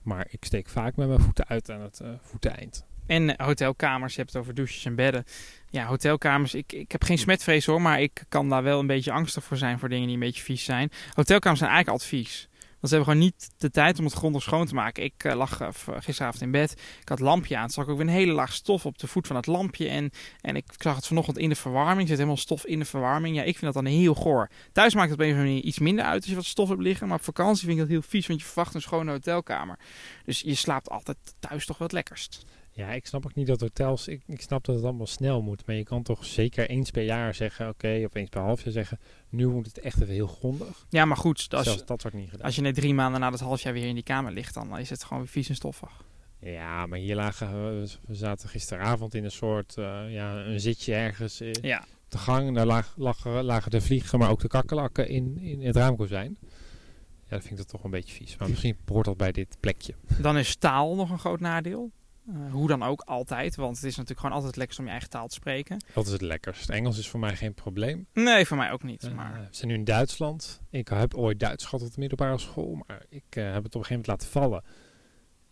[0.02, 2.86] Maar ik steek vaak met mijn voeten uit aan het eh, voeteneind.
[3.06, 5.24] En eh, hotelkamers, je hebt het over douches en bedden.
[5.70, 9.12] Ja, hotelkamers, ik, ik heb geen smetvrees hoor, maar ik kan daar wel een beetje
[9.12, 10.90] angstig voor zijn voor dingen die een beetje vies zijn.
[11.12, 12.48] Hotelkamers zijn eigenlijk altijd vies.
[12.48, 12.51] Want
[12.88, 15.04] ze hebben gewoon niet de tijd om het grondig schoon te maken.
[15.04, 15.68] Ik eh, lag eh,
[15.98, 17.70] gisteravond in bed, ik had het lampje aan.
[17.70, 19.88] Zag ik ook weer een hele laag stof op de voet van het lampje.
[19.88, 22.84] En, en ik zag het vanochtend in de verwarming, er zit helemaal stof in de
[22.84, 23.36] verwarming.
[23.36, 24.50] Ja, ik vind dat dan heel goor.
[24.72, 27.08] Thuis maakt het op een manier iets minder uit als je wat stof hebt liggen.
[27.08, 29.78] Maar op vakantie vind ik dat heel vies, want je verwacht een schone hotelkamer.
[30.24, 32.44] Dus je slaapt altijd thuis toch wat lekkerst.
[32.74, 34.08] Ja, ik snap ook niet dat hotels...
[34.08, 35.66] Ik, ik snap dat het allemaal snel moet.
[35.66, 37.68] Maar je kan toch zeker eens per jaar zeggen...
[37.68, 38.98] Oké, of eens per half jaar zeggen...
[39.28, 40.86] Nu moet het echt even heel grondig.
[40.88, 42.46] Ja, maar goed, als, Zelfs dat wordt niet gedaan.
[42.46, 44.78] Als je net drie maanden na dat half jaar weer in die kamer ligt, dan
[44.78, 46.04] is het gewoon weer vies en stoffig.
[46.38, 50.94] Ja, maar hier lagen we, we zaten gisteravond in een soort, eh, ja, een zitje
[50.94, 52.54] ergens eh, Ja, de gang.
[52.54, 56.38] Daar lag, lagen, lagen de vliegen, maar ook de kakkelakken in, in het raamkozijn.
[56.40, 58.36] Ja, dat vind ik dat toch een beetje vies.
[58.36, 59.94] Maar misschien hoort dat bij dit plekje.
[60.20, 61.90] dan is taal nog een groot nadeel.
[62.28, 63.56] Eh, hoe dan ook, altijd.
[63.56, 65.84] Want het is natuurlijk gewoon altijd lekker om je eigen taal te spreken.
[65.94, 66.70] Dat is het lekkerst.
[66.70, 68.06] Engels is voor mij geen probleem.
[68.12, 69.02] Nee, voor mij ook niet.
[69.02, 70.60] Eh, Maar we zijn nu in Duitsland.
[70.70, 73.80] Ik heb ooit Duits gehad op de middelbare school, maar ik eh, heb het op
[73.80, 74.62] een gegeven moment laten vallen.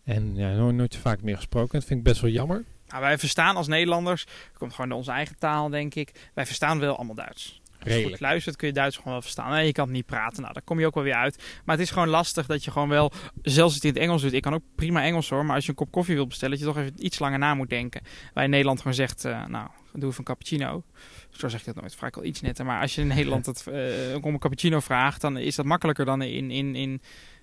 [0.03, 1.79] En ja, nooit, nooit vaak meer gesproken.
[1.79, 2.63] Dat vind ik best wel jammer.
[2.87, 6.29] nou, wij verstaan als Nederlanders, komt gewoon door onze eigen taal, denk ik.
[6.33, 7.60] Wij verstaan wel allemaal Duits.
[7.83, 9.51] Als je goed luistert, kun je Duits gewoon wel verstaan.
[9.51, 10.41] Nee, je kan het niet praten.
[10.41, 11.43] Nou, daar kom je ook wel weer uit.
[11.65, 14.21] Maar het is gewoon lastig dat je gewoon wel, zelfs als het in het Engels
[14.21, 14.33] doet.
[14.33, 16.67] Ik kan ook prima Engels hoor, maar als je een kop koffie wilt bestellen, dat
[16.67, 18.01] je toch even iets langer na moet denken.
[18.33, 20.83] Waar in Nederland gewoon zegt, eh, nou, doe even een cappuccino.
[21.29, 22.65] Zo zeg ik dat nooit, vraag ik al iets netter.
[22.65, 26.05] Maar als je in Nederland het, eh, om een cappuccino vraagt, dan is dat makkelijker
[26.05, 27.01] dan in, in, in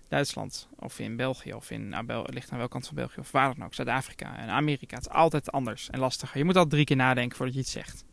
[0.09, 0.69] Duitsland.
[0.79, 3.31] Of in België, of in, nou, Bel, het ligt aan welke kant van België, of
[3.31, 3.75] waar dan ook.
[3.75, 4.97] Zuid-Afrika en Amerika.
[4.97, 6.39] Het is altijd anders en lastiger.
[6.39, 8.05] Je moet al drie keer nadenken voordat je iets zegt.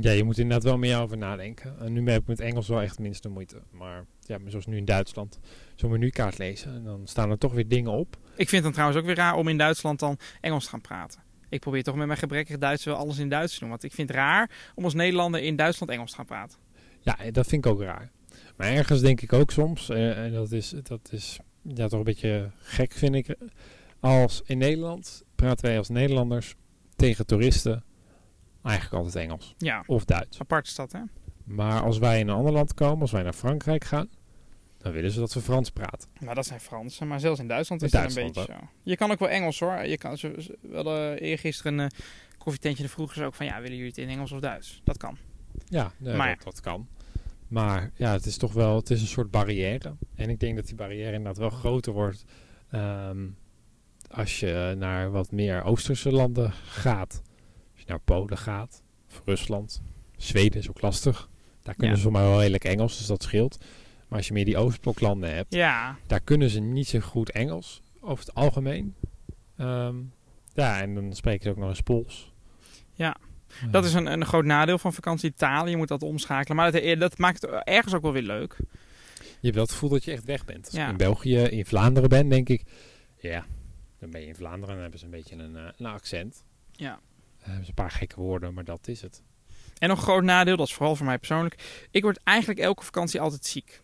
[0.00, 1.78] Ja, je moet inderdaad wel meer over nadenken.
[1.80, 3.62] En nu heb ik met Engels wel echt het minste moeite.
[3.70, 5.38] Maar ja, maar zoals nu in Duitsland.
[5.74, 6.74] Zo'n menukaart lezen.
[6.74, 8.16] En dan staan er toch weer dingen op.
[8.30, 10.80] Ik vind het dan trouwens ook weer raar om in Duitsland dan Engels te gaan
[10.80, 11.20] praten.
[11.48, 13.68] Ik probeer toch met mijn gebrekkig Duits wel alles in Duits te doen.
[13.68, 16.58] Want ik vind het raar om als Nederlander in Duitsland Engels te gaan praten.
[17.00, 18.10] Ja, dat vind ik ook raar.
[18.56, 19.88] Maar ergens denk ik ook soms.
[19.88, 23.36] eh, En dat is, dat is ja, toch een beetje gek, vind ik.
[24.00, 26.54] Als in Nederland praten wij als Nederlanders
[26.96, 27.84] tegen toeristen
[28.68, 29.54] eigenlijk altijd Engels.
[29.58, 30.40] Ja, Of Duits.
[30.40, 31.00] apart is dat hè.
[31.44, 34.08] Maar als wij in een ander land komen, als wij naar Frankrijk gaan,
[34.78, 36.08] dan willen ze dat we Frans praten.
[36.20, 38.68] Nou, dat zijn Fransen, maar zelfs in Duitsland is dat een beetje zo.
[38.82, 39.86] Je kan ook wel Engels hoor.
[39.86, 41.98] Je kan, ze, ze- we hadden eergisteren een eh,
[42.38, 44.80] koffietentje en vroegen ze ook van ja, willen jullie het in Engels of Duits?
[44.84, 45.16] Dat kan.
[45.68, 46.88] Ja, nee, Maar dat, dat kan.
[47.48, 49.96] Maar ja, het is toch wel, het is een soort barrière.
[50.14, 52.24] En ik denk dat die barrière inderdaad wel groter wordt.
[52.70, 53.26] ehm,
[54.10, 57.22] als je naar wat meer Oosterse landen gaat,
[57.88, 59.82] naar Polen gaat, of Rusland,
[60.16, 61.28] Zweden is ook lastig.
[61.62, 62.02] Daar kunnen Ja.
[62.02, 63.58] ze maar wel redelijk Engels, dus dat scheelt.
[64.08, 67.82] Maar als je meer die Oostbloklanden hebt, Ja, daar kunnen ze niet zo goed Engels
[68.00, 68.94] over het algemeen.
[69.56, 69.96] Ehm,
[70.54, 72.32] ja, en dan spreken ze ook nog eens Pools.
[72.92, 73.16] Ja,
[73.62, 75.70] Eh, dat is een, een groot nadeel van vakantie Italië.
[75.70, 76.56] Je moet dat omschakelen.
[76.56, 78.56] Maar dat, dat maakt het ergens ook wel weer leuk.
[79.18, 80.64] Je hebt wel het gevoel dat je echt weg bent.
[80.66, 80.84] Als Ja.
[80.84, 82.62] ik in België, in Vlaanderen ben, denk ik,
[83.16, 83.46] ja,
[83.98, 86.44] dan ben je in Vlaanderen en hebben ze een beetje een, eh, een accent.
[86.72, 87.00] Ja.
[87.44, 89.22] Ze een paar gekke woorden, maar dat is het.
[89.78, 91.86] En nog een groot nadeel, dat is vooral voor mij persoonlijk.
[91.90, 93.82] Ik word eigenlijk elke vakantie altijd ziek.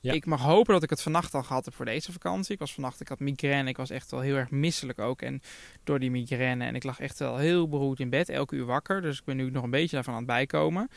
[0.00, 0.12] Ja.
[0.12, 2.52] Ik mag hopen dat ik het vannacht al gehad heb voor deze vakantie.
[2.52, 3.68] Ik was vannacht, ik had migraine.
[3.68, 5.22] Ik was echt wel heel erg misselijk ook.
[5.22, 5.40] En
[5.84, 6.64] door die migraine.
[6.64, 9.02] En ik lag echt wel heel beroerd in bed, elke uur wakker.
[9.02, 10.90] Dus ik ben nu nog een beetje daarvan aan het bijkomen.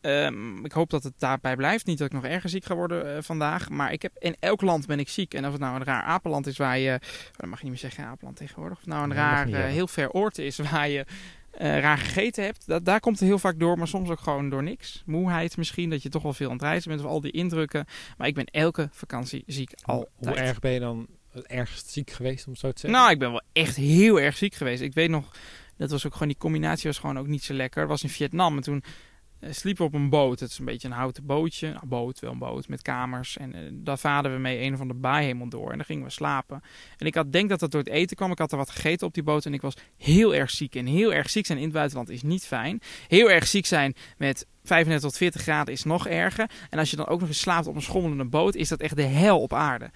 [0.00, 1.86] Ehm, ik hoop dat het daarbij blijft.
[1.86, 3.68] Niet dat ik nog erger ziek ga worden eh, vandaag.
[3.68, 5.34] Maar ik heb, in elk land ben ik ziek.
[5.34, 6.92] En of het nou een raar apenland is waar je...
[6.92, 8.76] Oh, dat mag je niet meer zeggen, apenland tegenwoordig.
[8.76, 11.06] Of het nou een Nee, raar, eh, heel ver oord is waar je
[11.50, 12.66] eh, raar gegeten hebt.
[12.66, 15.02] Dat, daar komt het heel vaak door, maar soms ook gewoon door niks.
[15.06, 17.86] Moeheid misschien, dat je toch wel veel aan het reizen bent of al die indrukken.
[18.16, 20.10] Maar ik ben elke vakantie ziek altijd.
[20.16, 23.00] hoe erg ben je dan het ergst ziek geweest, om het zo te zeggen?
[23.00, 24.82] Nou, ik ben wel echt heel erg ziek geweest.
[24.82, 25.36] Ik weet nog,
[25.76, 27.80] dat was ook gewoon, die combinatie was gewoon ook niet zo lekker.
[27.80, 28.82] Dat was in Vietnam en toen
[29.40, 30.40] sliepen we op een boot.
[30.40, 31.70] Het is een beetje een houten bootje.
[31.70, 33.36] Nou, boot, wel een boot met kamers.
[33.36, 35.70] En eh, daar vaarden we mee een of andere baai helemaal door.
[35.70, 36.62] En dan gingen we slapen.
[36.96, 38.30] En ik had, denk dat dat door het eten kwam.
[38.30, 40.74] Ik had er wat gegeten op die boot en ik was heel erg ziek.
[40.74, 42.80] En heel erg ziek zijn in het buitenland is niet fijn.
[43.08, 46.50] Heel erg ziek zijn met 35 tot 40 graden is nog erger.
[46.70, 48.96] En als je dan ook nog eens slaapt op een schommelende boot, is dat echt
[48.96, 49.90] de hel op aarde.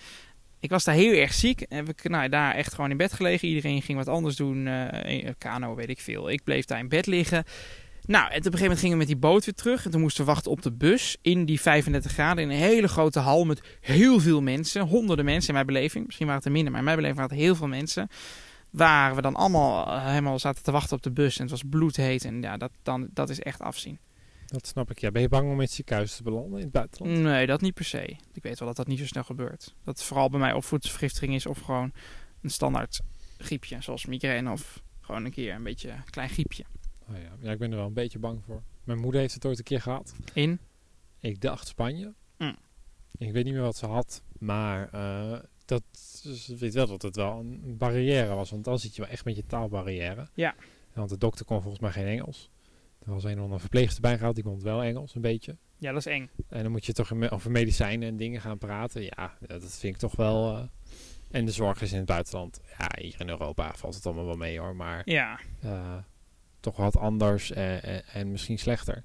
[0.60, 1.60] Ik was daar heel erg ziek.
[1.60, 3.48] En ik nou, daar echt gewoon in bed gelegen.
[3.48, 4.66] Iedereen ging wat anders doen.
[4.66, 6.30] eh kano, weet ik veel.
[6.30, 7.44] Ik bleef daar in bed liggen.
[8.06, 9.84] Nou, en op een gegeven moment gingen we met die boot weer terug.
[9.84, 12.44] En toen moesten we wachten op de bus in die 35 graden.
[12.44, 14.86] In een hele grote hal met heel veel mensen.
[14.86, 16.06] Honderden mensen in mijn beleving.
[16.06, 18.08] Misschien waren het er minder, maar in mijn beleving waren het heel veel mensen.
[18.70, 21.36] Waar we dan allemaal eh, helemaal zaten te wachten op de bus.
[21.36, 22.24] En het was bloedheet.
[22.24, 23.98] En ja, dat, dan, dat is echt afzien.
[24.46, 24.98] Dat snap ik.
[24.98, 27.18] Ja, ben je bang om het ziekenhuis te belanden in het buitenland?
[27.18, 28.16] Nee, dat niet per se.
[28.32, 29.74] Ik weet wel dat dat niet zo snel gebeurt.
[29.84, 31.92] Dat vooral bij mij of voedselvergiftiging is of gewoon
[32.42, 33.00] een standaard
[33.38, 33.76] griepje.
[33.80, 36.64] Zoals migraine of gewoon een keer een beetje een klein griepje.
[37.12, 37.32] Oh ja.
[37.40, 38.62] ja, ik ben er wel een beetje bang voor.
[38.84, 40.14] Mijn moeder heeft het ooit een keer gehad.
[40.34, 40.58] In?
[41.20, 42.12] Ik dacht Spanje.
[42.38, 42.56] Mm.
[43.18, 45.82] Ik weet niet meer wat ze had, maar eh, dat,
[46.22, 48.50] dus weet wel dat het wel een barrière was.
[48.50, 50.28] Want dan zit je wel echt met je taalbarrière.
[50.34, 50.54] Ja.
[50.92, 52.50] Want de dokter kon volgens mij geen Engels.
[53.04, 55.56] Er was een of andere verpleegster bij gehad, die kon wel Engels, een beetje.
[55.78, 56.30] Ja, dat is eng.
[56.48, 59.02] En dan moet je toch over medicijnen en dingen gaan praten.
[59.02, 60.56] Ja, dat vind ik toch wel...
[60.56, 60.62] eh,
[61.30, 62.60] en de zorg is in het buitenland.
[62.78, 64.76] Ja, hier in Europa valt het allemaal wel mee hoor.
[64.76, 65.38] Maar Ja.
[65.60, 65.96] eh,
[66.62, 69.02] toch wat anders en, en, en misschien slechter.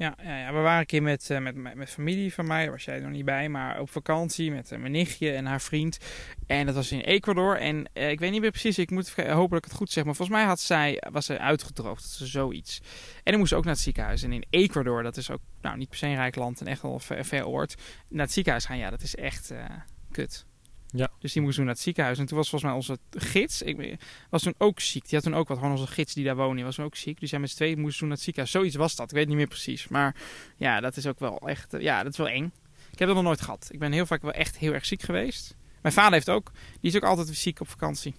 [0.00, 2.70] Ja, ja, ja, we waren een keer met, eh, met, met, met familie van mij,
[2.70, 5.98] was jij nog niet bij, maar op vakantie met eh, mijn nichtje en haar vriend.
[6.46, 7.56] En dat was in Ecuador.
[7.56, 10.38] En eh, ik weet niet meer precies, ik moet ik het goed zeg, maar volgens
[10.38, 12.80] mij had zij, was zij uitgedroogd, zoiets.
[13.16, 14.22] En dan moest ze ook naar het ziekenhuis.
[14.22, 16.82] En in Ecuador, dat is ook nou, niet per se een rijk land en echt
[16.82, 17.74] wel ver, ver oord,
[18.08, 19.64] naar het ziekenhuis gaan, ja, dat is echt eh,
[20.10, 20.46] kut.
[20.92, 21.10] Ja.
[21.18, 22.18] Dus die moest toen naar het ziekenhuis.
[22.18, 23.98] En toen was volgens mij onze gids, ik
[24.30, 25.02] was toen ook ziek.
[25.02, 26.96] Die had toen ook wat, gewoon onze gids die daar woonde, die was toen ook
[26.96, 27.20] ziek.
[27.20, 28.54] Dus ja, met z'n tweeën moesten toen naar het ziekenhuis.
[28.54, 29.88] Zoiets was dat, ik weet niet meer precies.
[29.88, 30.14] Maar
[30.56, 32.52] ja, dat is ook wel echt, eh, ja, dat is wel eng.
[32.92, 33.68] Ik heb dat nog nooit gehad.
[33.72, 35.56] Ik ben heel vaak wel echt heel erg ziek geweest.
[35.82, 36.50] Mijn vader heeft ook,
[36.80, 38.14] die is ook altijd ziek op vakantie.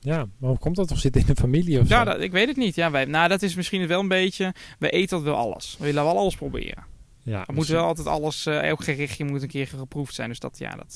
[0.00, 0.90] Ja, maar hoe komt dat?
[0.90, 2.04] Of zit in de familie of Ja, zo?
[2.04, 2.74] dat, ik weet het niet.
[2.74, 5.76] Ja, wij, nou, dat is misschien wel een beetje, we eten altijd wel alles.
[5.78, 6.84] We willen wel alles proberen.
[7.24, 8.86] Ja, We moeten wel altijd alles, eh, elk
[9.18, 10.28] moet een keer geproefd zijn.
[10.28, 10.86] Dus dat, ja, dat...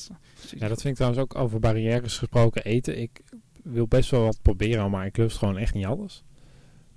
[0.45, 3.01] is- Ja, dat vind ik trouwens ook over barrières gesproken eten.
[3.01, 3.21] Ik
[3.63, 6.23] wil best wel wat proberen, maar ik lust gewoon echt niet alles.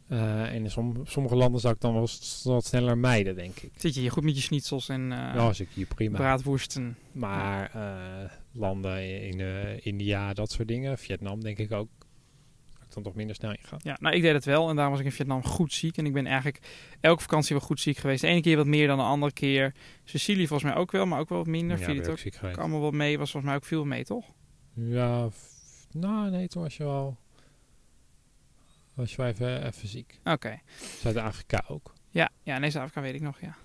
[0.07, 2.07] Eh, en in som- sommige landen zou ik dan wel
[2.43, 3.71] wat sneller mijden, denk ik.
[3.77, 6.17] Zit je hier goed met je schnitzels en eh ja, als ik hier prima.
[6.17, 6.97] braadwoesten.
[7.11, 10.97] Maar eh, landen in eh, India, dat soort dingen.
[10.97, 11.89] Vietnam denk ik ook.
[12.93, 13.79] Dan toch minder snel ingaan.
[13.83, 14.69] Ja, nou, ik deed het wel.
[14.69, 15.97] En daarom was ik in Vietnam goed ziek.
[15.97, 16.59] En ik ben eigenlijk
[16.99, 18.21] elke vakantie wel goed ziek geweest.
[18.21, 19.73] De ene keer wat meer dan de andere keer.
[20.03, 21.79] Sicilië volgens mij ook wel, maar ook wel wat minder.
[21.79, 22.57] Ja, Viel ik ook ziek geweest.
[22.57, 23.17] allemaal wel mee.
[23.17, 24.25] Was volgens mij ook veel mee, toch?
[24.73, 25.29] Ja,
[25.91, 27.17] nou nee, toen was je wel...
[28.93, 30.19] Was je wel even, even ziek.
[30.23, 30.59] Oké.
[31.01, 31.93] Zuid-Afrika ook.
[32.09, 33.55] Ja, ja, nee, Zuid-Afrika weet ik nog, ja.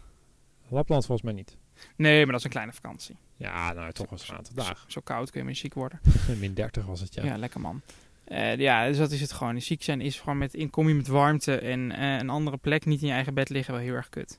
[0.69, 1.57] Lapland volgens mij niet.
[1.97, 3.17] Nee, maar dat is een kleine vakantie.
[3.37, 4.91] Ja, nou toch was een aantal Zo, dagen.
[4.93, 6.01] zo koud kun je maar ziek worden.
[6.41, 7.25] Min 30 was het, ja.
[7.25, 7.83] Ja, lekker man.
[8.27, 9.61] Eh, ja, dus dat is het gewoon.
[9.61, 12.85] Ziek zijn is gewoon met, in, kom je met warmte en eh, een andere plek,
[12.85, 14.39] niet in je eigen bed liggen, wel heel erg kut.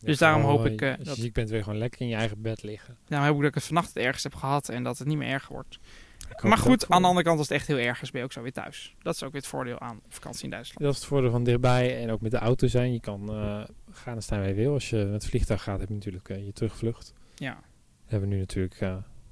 [0.00, 2.08] Dus daarom hoop ik, eh, Als je dat- ziek bent, wil je gewoon lekker in
[2.08, 2.96] je eigen bed liggen.
[3.08, 5.16] Daarom hoop ik dat ik het vannacht het ergst heb gehad en dat het niet
[5.16, 5.78] meer erger wordt.
[6.42, 8.32] Maar goed, aan de andere kant, als het echt heel erg is, ben je ook
[8.32, 8.94] zo weer thuis.
[9.02, 10.80] Dat is ook weer het voordeel aan vakantie in Duitsland.
[10.80, 12.92] Dat is het voordeel van dichtbij en ook met de auto zijn.
[12.92, 13.28] Je kan
[13.90, 14.72] gaan en staan waar je wil.
[14.72, 17.12] Als je met het vliegtuig gaat, heb je natuurlijk je terugvlucht.
[17.34, 17.50] Ja.
[17.52, 17.60] Daar
[18.06, 18.80] hebben we nu natuurlijk,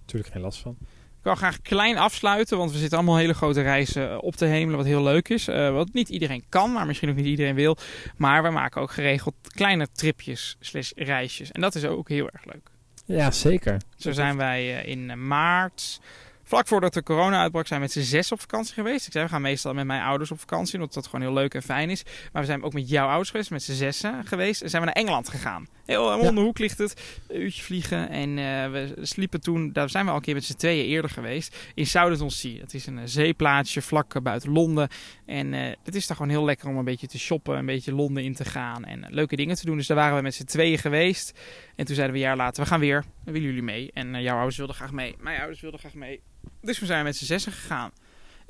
[0.00, 0.76] natuurlijk geen last van.
[1.20, 4.76] Ik wil graag klein afsluiten, want we zitten allemaal hele grote reizen op te hemelen,
[4.76, 5.48] wat heel leuk is.
[5.48, 7.76] Eh, wat niet iedereen kan, maar misschien ook niet iedereen wil.
[8.16, 11.52] Maar we maken ook geregeld kleine tripjes slash reisjes.
[11.52, 12.70] En dat is ook heel erg leuk.
[13.04, 13.76] Ja, zeker.
[13.96, 16.00] Zo zijn wij eh, in eh, maart,
[16.50, 19.06] vlak voordat de corona uitbrak, zijn we met z'n zes op vakantie geweest.
[19.06, 21.54] Ik zei, we gaan meestal met mijn ouders op vakantie, omdat dat gewoon heel leuk
[21.54, 22.02] en fijn is.
[22.32, 24.62] Maar we zijn ook met jouw ouders geweest, met z'n zessen geweest.
[24.62, 25.66] En zijn we naar Engeland gegaan.
[25.86, 26.32] Heel om Ja.
[26.32, 28.08] de hoek ligt het, een uurtje vliegen.
[28.08, 31.10] En eh, we sliepen toen, daar zijn we al een keer met z'n tweeën eerder
[31.10, 32.58] geweest, in Southampton-Sea.
[32.60, 34.88] Dat is een eh, zeeplaatsje vlak eh, buiten Londen.
[35.26, 37.94] En eh, het is daar gewoon heel lekker om een beetje te shoppen, een beetje
[37.94, 39.76] Londen in te gaan en eh, leuke dingen te doen.
[39.76, 41.38] Dus daar waren we met z'n tweeën geweest.
[41.76, 43.04] En toen zeiden we een jaar later, we gaan weer.
[43.24, 43.90] Willen jullie mee?
[43.94, 45.14] En eh, jouw ouders wilden graag mee.
[45.18, 46.20] Mijn ouders wilden graag mee.
[46.60, 47.90] Dus we zijn met z'n zessen gegaan.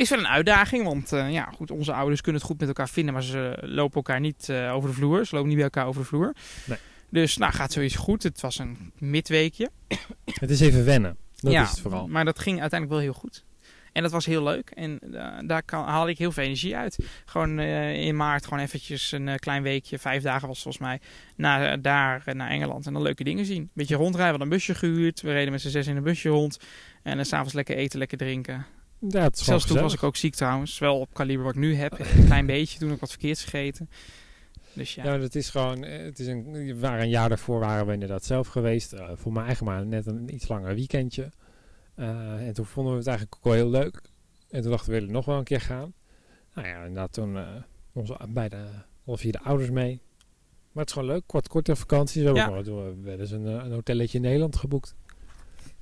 [0.00, 2.88] Is wel een uitdaging, want eh, ja, goed, onze ouders kunnen het goed met elkaar
[2.88, 5.26] vinden, maar ze lopen elkaar niet eh, over de vloer.
[5.26, 6.34] Ze lopen niet bij elkaar over de vloer.
[6.64, 6.78] Nee.
[7.10, 8.22] Dus nou, gaat zoiets goed.
[8.22, 9.70] Het was een midweekje.
[10.24, 11.16] Het is even wennen.
[11.36, 12.08] Dat ja, is het vooral.
[12.08, 13.44] maar dat ging uiteindelijk wel heel goed.
[13.92, 14.70] En dat was heel leuk.
[14.70, 16.98] En eh, daar kan, haal ik heel veel energie uit.
[17.24, 21.00] Gewoon in maart gewoon eventjes een klein weekje, vijf dagen was het volgens mij,
[21.36, 22.86] naar, daar naar Engeland.
[22.86, 23.70] En dan leuke dingen zien.
[23.72, 25.20] Beetje rondrijden, we hadden een busje gehuurd.
[25.20, 26.58] We reden met z'n zes in een busje rond.
[27.02, 28.66] En dan s'avonds lekker eten, lekker drinken.
[29.08, 30.78] Ja, het is Zelfs toen was ik ook ziek trouwens.
[30.78, 31.98] Wel op kaliber wat ik nu heb.
[31.98, 32.78] Een klein beetje.
[32.78, 33.90] Toen ook wat verkeerds gegeten.
[34.72, 35.04] Dus ja.
[35.04, 35.84] Ja, dat is gewoon.
[35.84, 38.92] eh, Het is een, waren een jaar daarvoor waren we inderdaad zelf geweest.
[38.92, 41.30] eh, voor mijn eigen maar net een iets langer weekendje.
[41.94, 44.00] Eh, en toen vonden we het eigenlijk ook wel heel leuk.
[44.50, 45.92] En toen dachten we, willen nog wel een keer gaan.
[46.54, 47.48] Nou ja, inderdaad toen eh
[47.92, 48.56] onze beide,
[49.06, 50.00] alle vier de ouders mee.
[50.72, 52.20] Maar het is gewoon leuk, kort, korte vakantie.
[52.20, 52.62] We hebben Ja.
[52.72, 54.94] wel- we hebben dus een, eh, een hotelletje in Nederland geboekt.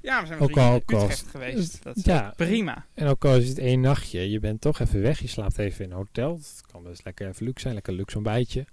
[0.01, 1.83] Ja, we zijn Ook al in kost- geweest.
[1.83, 2.33] Dat is Ja.
[2.37, 2.87] prima.
[2.95, 5.19] En ook al is het één nachtje, je bent toch even weg.
[5.21, 6.35] Je slaapt even in een hotel.
[6.35, 8.67] Het kan best lekker even luxe zijn, lekker luxe ontbijtje.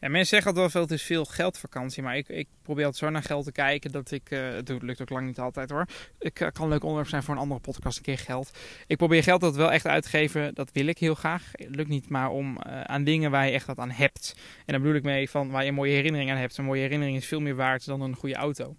[0.00, 2.02] Ja, mensen zeggen altijd wel veel, het is veel geldvakantie.
[2.02, 4.30] Maar ik, ik probeer altijd zo naar geld te kijken dat ik...
[4.30, 5.86] eh, het lukt ook lang niet altijd hoor.
[6.18, 8.50] Ik eh, kan een leuk onderwerp zijn voor een andere podcast, een keer geld.
[8.86, 10.54] Ik probeer geld dat wel echt uit te geven.
[10.54, 11.42] Dat wil ik heel graag.
[11.52, 14.34] Het lukt niet maar om eh, aan dingen waar je echt wat aan hebt.
[14.58, 16.56] En daar bedoel ik mee van waar je een mooie herinnering aan hebt.
[16.58, 18.76] Een mooie herinnering is veel meer waard dan een goede auto.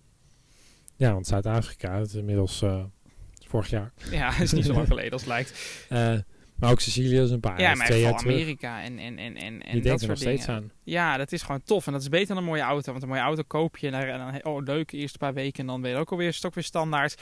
[1.00, 2.84] Ja, want Zuid-Afrika, het is inmiddels eh,
[3.48, 3.92] vorig jaar.
[4.12, 5.86] Ja, is niet zo lang geleden als het lijkt.
[5.90, 6.16] Eh,
[6.56, 8.14] maar ook Sicilië is een paar Ja, maar twee jaar.
[8.14, 10.62] Amerika en, en, en, en, en dat er soort nog steeds dingen.
[10.62, 10.72] aan.
[10.84, 11.86] Ja, dat is gewoon tof.
[11.88, 12.92] En dat is beter dan een mooie auto.
[12.92, 15.82] Want een mooie auto koop je en dan, oh leuk, eerste paar weken en dan
[15.82, 17.22] ben je ook alweer stok weer standaard.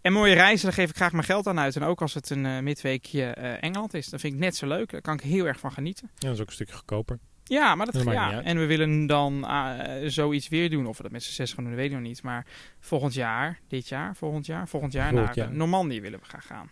[0.00, 1.76] En mooie reizen, daar geef ik graag mijn geld aan uit.
[1.76, 3.24] En ook als het een eh, midweekje
[3.60, 4.90] Engeland is, dan vind ik net zo leuk.
[4.90, 6.10] Daar kan ik heel erg van genieten.
[6.14, 7.18] Ja, dat is ook een stukje goedkoper.
[7.44, 8.42] Ja, maar dat, Dat ja.
[8.42, 10.86] En we willen dan eh, zoiets weer doen.
[10.86, 12.22] Of we dat met z'n zes gaan doen, dat weet ik nog niet.
[12.22, 12.46] Maar
[12.80, 15.56] volgend jaar, dit jaar, volgend jaar, volgend jaar Volgend naar jaar.
[15.56, 16.70] Normandië willen we graag gaan.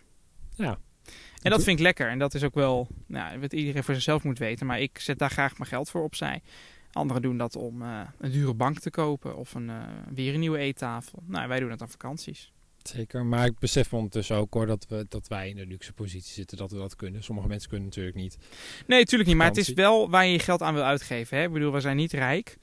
[0.55, 0.77] Ja.
[1.41, 2.09] En dat vind ik lekker.
[2.09, 4.65] En dat is ook wel nou, wat iedereen voor zichzelf moet weten.
[4.65, 6.41] Maar ik zet daar graag mijn geld voor opzij.
[6.91, 9.75] Anderen doen dat om eh, een dure bank te kopen of een, eh,
[10.13, 11.23] weer een nieuwe eettafel.
[11.25, 12.52] Nou, wij doen het aan vakanties.
[12.83, 16.33] Zeker, maar ik besef ondertussen ook hoor dat, we, dat wij in de luxe positie
[16.33, 17.23] zitten dat we dat kunnen.
[17.23, 18.37] Sommige mensen kunnen natuurlijk niet.
[18.87, 19.37] Nee, natuurlijk niet.
[19.37, 21.37] Maar het is wel waar je je geld aan wil uitgeven.
[21.37, 21.43] Hè?
[21.43, 22.57] Ik bedoel, we zijn niet rijk.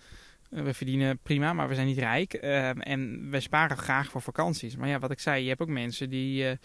[0.51, 2.35] Eh, We verdienen prima, maar we zijn niet rijk.
[2.35, 4.77] Eh, en wij sparen graag voor vakanties.
[4.77, 6.57] Maar ja, wat ik zei, je hebt ook mensen die eh,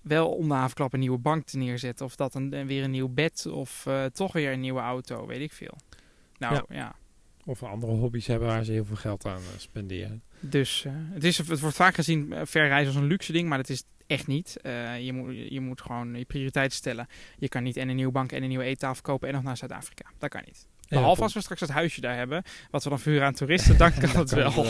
[0.00, 2.06] wel om de havenklap een nieuwe bank te neerzetten.
[2.06, 5.26] Of dat een, en weer een nieuw bed of eh, toch weer een nieuwe auto,
[5.26, 5.76] weet ik veel.
[6.38, 6.64] Nou Ja.
[6.68, 6.94] ja.
[7.46, 10.22] Of andere hobby's hebben waar ze heel veel geld aan eh, spenderen.
[10.40, 13.48] Dus eh, het, is, het wordt vaak gezien eh, ver reizen als een luxe ding,
[13.48, 14.56] maar dat is echt niet.
[14.98, 17.06] Je, moet, je moet gewoon je prioriteiten stellen.
[17.38, 19.56] Je kan niet en een nieuwe bank en een nieuwe eettafel kopen en nog naar
[19.56, 20.10] Zuid-Afrika.
[20.18, 20.66] Dat kan niet.
[20.88, 23.92] Behalve als we straks het huisje daar hebben, wat we dan verhuren aan toeristen, dan
[24.00, 24.52] kan het wel.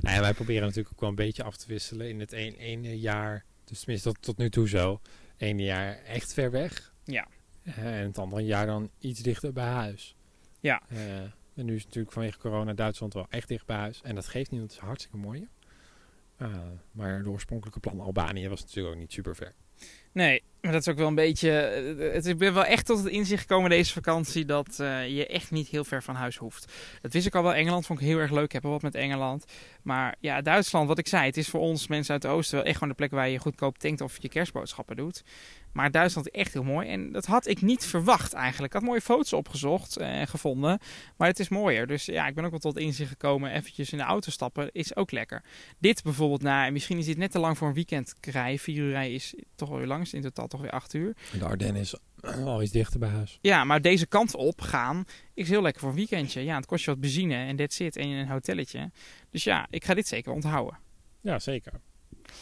[0.00, 2.54] nou ja, wij proberen natuurlijk ook wel een beetje af te wisselen in het een,
[2.54, 3.44] ene jaar.
[3.64, 5.00] Dus tenminste tot, tot nu toe zo.
[5.36, 6.92] Ene jaar echt ver weg.
[7.04, 7.26] Ja.
[7.62, 10.16] En het andere jaar dan iets dichter bij huis.
[10.60, 10.82] Ja.
[11.56, 14.00] En nu is natuurlijk vanwege corona Duitsland wel echt dicht bij huis.
[14.02, 15.48] En dat geeft niet, want het is hartstikke mooi.
[16.36, 16.48] Eh,
[16.92, 19.52] maar de oorspronkelijke plan Albanië was natuurlijk ook niet super ver.
[20.12, 21.50] Nee, maar dat is ook wel een beetje.
[21.50, 25.26] eh, Het, ik ben wel echt tot het inzicht gekomen deze vakantie dat eh, je
[25.26, 26.72] echt niet heel ver van huis hoeft.
[27.00, 27.54] Dat wist ik al wel.
[27.54, 28.44] Engeland vond ik heel erg leuk.
[28.44, 29.44] Ik heb wat met Engeland.
[29.82, 32.66] Maar ja, Duitsland, wat ik zei, het is voor ons mensen uit het oosten wel
[32.66, 35.22] echt gewoon de plek waar je goedkoop tankt of je kerstboodschappen doet.
[35.74, 36.88] Maar Duitsland is echt heel mooi.
[36.88, 38.74] En dat had ik niet verwacht eigenlijk.
[38.74, 40.78] Ik had mooie foto's opgezocht en gevonden.
[41.16, 41.86] Maar het is mooier.
[41.86, 43.52] Dus ja, ik ben ook wel tot inzicht gekomen.
[43.52, 45.42] Eventjes in de auto stappen is ook lekker.
[45.78, 48.58] Dit bijvoorbeeld, nou, misschien is dit net te lang voor een weekend rijden.
[48.58, 50.02] Vier uur rijden is toch wel weer lang.
[50.02, 51.16] Is in totaal toch weer acht uur.
[51.38, 51.94] De Ardennen is
[52.44, 53.38] al iets dichter bij huis.
[53.40, 55.04] Ja, maar deze kant op gaan
[55.34, 56.44] is heel lekker voor een weekendje.
[56.44, 57.96] Ja, het kost je wat benzine en that's it.
[57.96, 58.90] En een hotelletje.
[59.30, 60.78] Dus ja, ik ga dit zeker onthouden.
[61.20, 61.72] Ja, zeker.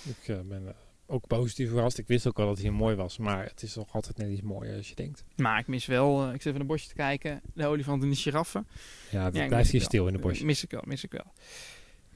[0.04, 0.74] Ik eh, ben eh,
[1.12, 1.98] ook positief verrast.
[1.98, 4.42] Ik wist ook al dat hij mooi was, maar het is toch altijd net iets
[4.42, 5.24] mooier als je denkt.
[5.36, 7.40] Maar ik mis wel, eh, ik zit even in een bosje te kijken.
[7.54, 8.66] De olifant en de giraffen.
[9.10, 10.42] Ja, Ja, blijft mis hier stil in de bos.
[10.42, 11.32] Mis ik wel, mis ik wel.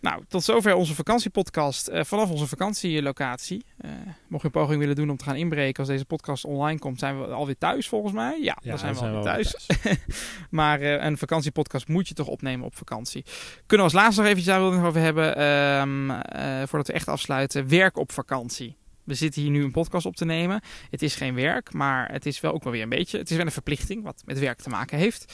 [0.01, 3.64] Nou, tot zover onze vakantiepodcast eh, vanaf onze vakantielocatie.
[3.76, 3.90] Eh,
[4.28, 6.99] mocht je een poging willen doen om te gaan inbreken als deze podcast online komt,
[6.99, 8.40] zijn we alweer thuis volgens mij.
[8.40, 9.66] Ja, Ja, dan zijn we alweer wel thuis.
[10.51, 13.24] maar een vakantiepodcast moet je toch opnemen op vakantie.
[13.66, 16.86] Kunnen we als laatste nog eventjes daar wilde ik nog over hebben, ehm, eh, voordat
[16.86, 17.68] we echt afsluiten.
[17.68, 18.76] Werk op vakantie.
[19.07, 20.61] We zitten hier nu een podcast op te nemen.
[20.91, 23.19] Het is geen werk, maar het is wel ook wel weer een beetje.
[23.19, 25.33] Het is wel een verplichting wat met werk te maken heeft.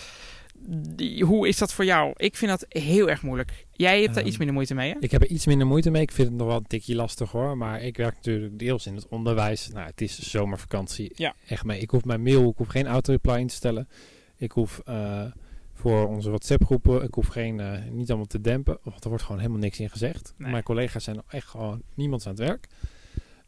[0.68, 2.12] Die, hoe is dat voor jou?
[2.16, 3.66] Ik vind dat heel erg moeilijk.
[3.72, 4.96] Jij hebt daar Ehm, iets minder moeite mee, hè?
[5.00, 6.02] Ik heb er iets minder moeite mee.
[6.02, 7.56] Ik vind het nog wel een tikje lastig hoor.
[7.56, 9.68] Maar ik werk natuurlijk deels in het onderwijs.
[9.68, 11.12] Nou, het is zomervakantie.
[11.14, 11.34] Ja.
[11.46, 11.80] Echt mee.
[11.80, 13.88] Ik hoef mijn mail, ik hoef geen auto-reply in te stellen.
[14.36, 15.24] Ik hoef eh,
[15.72, 18.78] voor onze WhatsApp-groepen, ik hoef geen, eh, niet allemaal te dempen.
[18.82, 20.34] Want er wordt gewoon helemaal niks in gezegd.
[20.36, 20.50] Nee.
[20.50, 22.66] Mijn collega's zijn echt gewoon niemand aan het werk.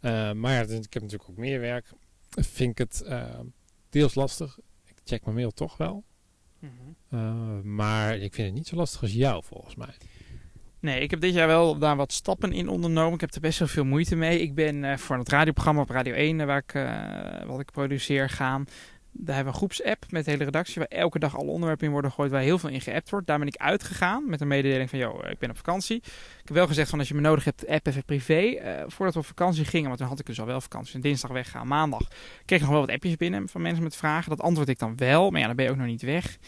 [0.04, 1.86] Eh, maar ja, ik heb natuurlijk ook meer werk.
[2.30, 3.40] Vind ik het eh,
[3.90, 4.58] deels lastig.
[4.84, 6.04] Ik check mijn mail toch wel.
[7.08, 9.94] Eh, maar ik vind het niet zo lastig als jou volgens mij.
[10.80, 13.14] Nee, ik heb dit jaar wel daar wat stappen in ondernomen.
[13.14, 14.40] Ik heb er best wel veel moeite mee.
[14.40, 16.72] Ik ben voor het radioprogramma op Radio 1, eh, waar ik,
[17.46, 18.64] wat ik produceer, gaan.
[19.16, 21.92] Daar hebben we een groepsapp met de hele redactie, waar elke dag alle onderwerpen in
[21.92, 23.26] worden gegooid, waar heel veel in geappt wordt.
[23.26, 25.96] Daar ben ik uitgegaan met een mededeling van, joh, ik ben op vakantie.
[25.96, 28.34] Ik heb wel gezegd van, als je me nodig hebt, app even privé.
[28.34, 31.00] Eh, voordat we op vakantie gingen, want toen had ik dus al wel vakantie, en
[31.00, 32.08] dinsdag weggaan, maandag,
[32.44, 34.30] kreeg ik nog wel wat appjes binnen van mensen met vragen.
[34.30, 36.38] Dat antwoord ik dan wel, maar ja, dan ben je ook nog niet weg.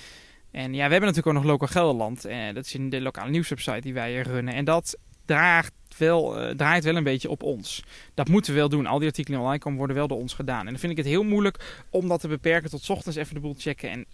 [0.51, 2.25] En ja, we hebben natuurlijk ook nog Local Gelderland.
[2.25, 4.55] En dat is in de lokale nieuwswebsite die wij runnen.
[4.55, 7.85] En dat draagt wel, eh, draait wel een beetje op ons.
[8.15, 8.87] Dat moeten we wel doen.
[8.87, 10.61] Al die artikelen online komen worden wel door ons gedaan.
[10.61, 13.41] En dan vind ik het heel moeilijk om dat te beperken tot ochtends even de
[13.41, 14.07] boel checken en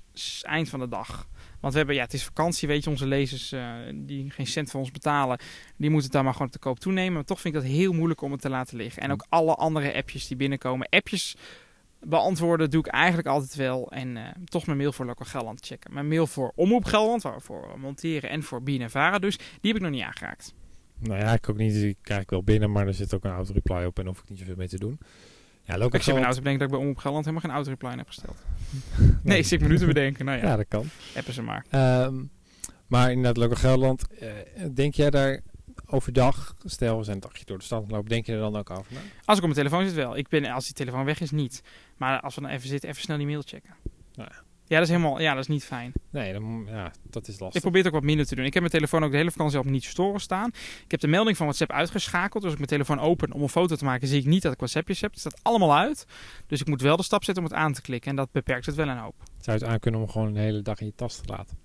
[0.42, 1.28] eind van de dag.
[1.60, 4.70] Want we hebben, ja, het is vakantie, weet je, onze lezers eh, die geen cent
[4.70, 5.38] van ons betalen,
[5.76, 7.12] die moeten het daar maar gewoon te koop toenemen.
[7.12, 9.02] Maar toch vind ik dat heel moeilijk om het te laten liggen.
[9.02, 10.88] En ook alle andere appjes die binnenkomen.
[10.88, 11.36] Appjes
[12.00, 13.90] beantwoorden doe ik eigenlijk altijd wel.
[13.90, 15.94] En eh, toch mijn mail voor Local Gelderland checken.
[15.94, 19.90] Mijn mail voor Omroep Gelderland, we monteren en voor BNNVARA dus, die heb ik nog
[19.90, 20.54] niet aangeraakt.
[21.02, 21.74] Nou ja, ik ook niet.
[21.74, 24.38] Ik kijk wel binnen, maar er zit ook een auto-reply op en hoef ik niet
[24.38, 24.98] zoveel mee te doen.
[25.64, 27.56] Ja, local Ik zit me nou te bedenken dat ik bij Omroep Gelderland helemaal geen
[27.56, 28.36] autoreply heb gesteld.
[29.22, 30.24] Nee, ik zit me nu te bedenken.
[30.24, 30.86] Nou ja, Ja, dat kan.
[31.16, 31.64] appen ze maar.
[31.70, 32.14] Ehm,
[32.86, 34.06] maar inderdaad, Local Gelderland.
[34.18, 34.28] eh,
[34.74, 35.40] denk jij daar
[35.86, 38.70] overdag, stel we zijn een dagje door de stad lopen, denk je er dan ook
[38.70, 38.98] over na?
[39.24, 40.16] Als ik op mijn telefoon zit wel.
[40.16, 41.62] Ik ben, als die telefoon weg is, niet.
[41.96, 43.74] Maar als we dan even zitten, even snel die mail checken.
[44.14, 44.42] Nou ja.
[44.72, 45.92] Ja, dat is helemaal, ja, dat is niet fijn.
[46.10, 47.60] Nee, dan, ja, dat is Ik lastig.
[47.60, 48.44] probeer het ook wat minder te doen.
[48.44, 50.48] Ik heb mijn telefoon ook de hele vakantie op niet storen staan.
[50.84, 52.32] Ik heb de melding van WhatsApp uitgeschakeld.
[52.42, 54.52] Dus als ik mijn telefoon open om een foto te maken, zie ik niet dat
[54.52, 55.10] ik WhatsAppjes heb.
[55.10, 56.06] Het staat allemaal uit.
[56.46, 58.10] Dus ik moet wel de stap zetten om het aan te klikken.
[58.10, 59.14] En dat beperkt het wel een hoop.
[59.40, 61.58] Zou je het aan kunnen om gewoon een hele dag in je tas te laten?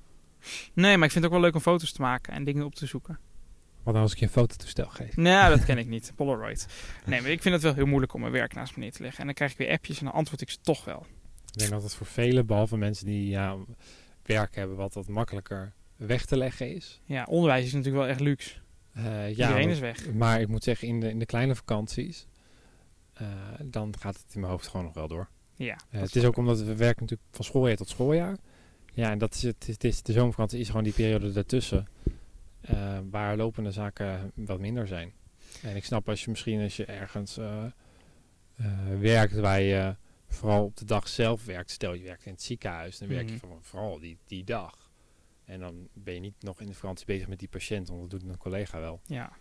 [0.73, 2.75] Nee, maar ik vind het ook wel leuk om foto's te maken en dingen op
[2.75, 3.19] te zoeken.
[3.83, 5.15] Wat nou als ik je een fototoestel geef?
[5.15, 6.11] Nee, dat ken ik niet.
[6.15, 6.67] Polaroid.
[7.05, 9.01] Nee, maar ik vind het wel heel moeilijk om mijn werk naast me neer te
[9.01, 9.19] leggen.
[9.19, 11.05] En dan krijg ik weer appjes en dan antwoord ik ze toch wel.
[11.57, 13.57] Ik denk dat het voor velen, behalve mensen die ja,
[14.23, 17.01] werk hebben wat wat makkelijker weg te leggen is.
[17.05, 18.55] Ja, onderwijs is natuurlijk wel echt luxe.
[18.93, 20.13] Eh, ja, Iedereen maar- is weg.
[20.13, 22.27] Maar ik moet zeggen, in de, in de kleine vakanties,
[23.13, 23.27] eh,
[23.63, 25.27] dan gaat het in mijn hoofd gewoon nog wel door.
[25.55, 28.37] Ja, Eh, het is ook omdat we werken natuurlijk van schooljaar tot schooljaar.
[28.93, 31.87] Ja, en dat is het, het is, de zomervakantie is gewoon die periode daartussen.
[33.09, 35.11] waar lopende zaken wat minder zijn.
[35.61, 37.39] En ik snap als je misschien als je ergens
[38.99, 39.95] werkt waar je
[40.27, 41.71] vooral op de dag zelf werkt.
[41.71, 43.47] Stel je werkt in het ziekenhuis, dan werk je Mhm.
[43.47, 44.91] van, vooral die, die dag.
[45.45, 48.19] En dan ben je niet nog in de vakantie bezig met die patiënt, want dat
[48.19, 49.01] doet een collega wel.
[49.05, 49.31] Ja.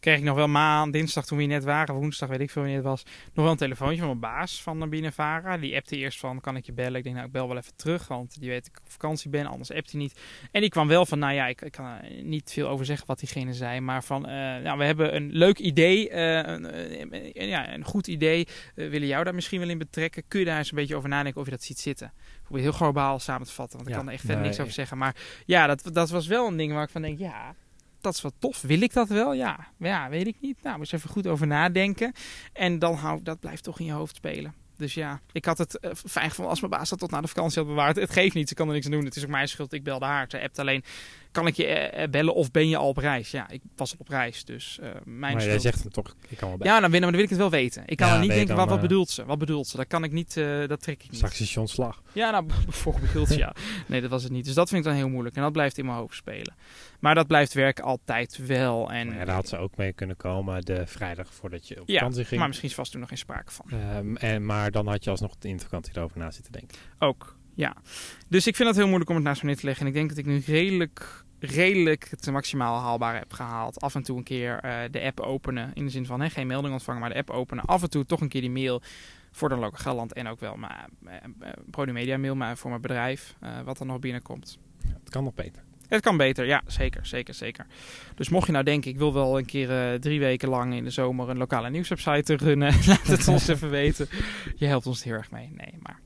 [0.00, 2.62] Kreeg ik nog wel maand, dinsdag toen we hier net waren, woensdag weet ik veel
[2.62, 5.58] wanneer het was, nog wel een telefoontje van mijn baas van Nabine Vara.
[5.58, 6.94] Die appte eerst van, kan ik je bellen?
[6.94, 9.30] Ik denk, nou ik bel wel even terug, want die weet dat ik op vakantie
[9.30, 10.20] ben, anders appt hij niet.
[10.50, 13.06] En die kwam wel van, nou ja, ik, ik kan er niet veel over zeggen
[13.06, 14.22] wat diegene zei, maar van,
[14.62, 19.34] nou we hebben een leuk idee, eh, een, ja, een goed idee, willen jou daar
[19.34, 20.22] misschien wel in betrekken.
[20.28, 22.12] Kun je daar eens een beetje over nadenken of je dat ziet zitten?
[22.42, 24.60] Probeer heel globaal samen te vatten, want ik Ja, kan er echt verder nee, niks
[24.60, 24.98] over zeggen.
[24.98, 27.54] Maar ja, dat, dat was wel een ding waar ik van denk, ja,
[28.00, 28.60] dat is wel tof.
[28.60, 29.32] Wil ik dat wel?
[29.32, 30.62] Ja, ja weet ik niet.
[30.62, 32.12] Nou, eens even goed over nadenken.
[32.52, 34.54] En dan hou dat blijft toch in je hoofd spelen.
[34.80, 37.28] Dus ja, ik had het eh, fijn gevonden als mijn baas dat tot na de
[37.28, 37.96] vakantie had bewaard.
[37.96, 39.04] Het geeft niet, ze kan er niks aan doen.
[39.04, 39.72] Het is ook mijn schuld.
[39.72, 40.26] Ik belde haar.
[40.28, 40.84] Ze appt alleen,
[41.30, 43.30] kan ik je eh, eh, bellen of ben je al op reis?
[43.30, 45.44] Ja, ik was al op reis, dus mijn maar schuld.
[45.44, 46.66] jij zegt dan toch, ik kan wel bij.
[46.66, 47.82] Ja, dan, binnen, maar dan wil ik het wel weten.
[47.86, 49.24] Ik kan Ja, er niet denken, dan, wat, wat bedoelt ze?
[49.24, 49.76] Wat bedoelt ze?
[49.76, 50.34] Dat kan ik niet,
[50.66, 51.56] dat trek ik niet.
[51.56, 52.02] Ontslag.
[52.12, 53.54] Ja, nou, bijvoorbeeld, ja.
[53.86, 54.44] Nee, dat was het niet.
[54.44, 55.36] Dus dat vind ik dan heel moeilijk.
[55.36, 56.54] En dat blijft in mijn hoofd spelen.
[57.00, 58.90] Maar dat blijft werken altijd wel.
[58.92, 61.94] En, ja, daar had ze ook mee kunnen komen de vrijdag voordat je op Ja,
[61.98, 62.38] vakantie ging.
[62.38, 63.66] maar misschien is vast toen nog geen sprake van.
[63.70, 66.78] Ehm, en, maar dan had je alsnog in de vakantie erover na zitten denken.
[66.98, 67.76] Ook, ja.
[68.28, 69.82] Dus ik vind het heel moeilijk om het naast me neer te leggen.
[69.82, 73.80] En ik denk dat ik nu redelijk, redelijk het maximaal haalbare heb gehaald.
[73.80, 75.70] Af en toe een keer eh, de app openen.
[75.74, 77.64] In de zin van hè, geen melding ontvangen, maar de app openen.
[77.64, 78.82] Af en toe toch een keer die mail
[79.30, 80.12] voor de Local Gelderland.
[80.12, 83.36] En ook wel mijn uh, Media mail maar voor mijn bedrijf.
[83.40, 84.58] eh, wat er nog binnenkomt.
[84.82, 85.62] Ja, het kan nog beter.
[85.90, 87.66] Het kan beter, ja, zeker, zeker, zeker.
[88.14, 90.84] Dus mocht je nou denken, ik wil wel een keer eh, drie weken lang in
[90.84, 94.08] de zomer een lokale nieuwswebsite runnen, laat het ons even weten.
[94.56, 95.50] Je helpt ons heel erg mee.
[95.56, 95.98] Nee, maar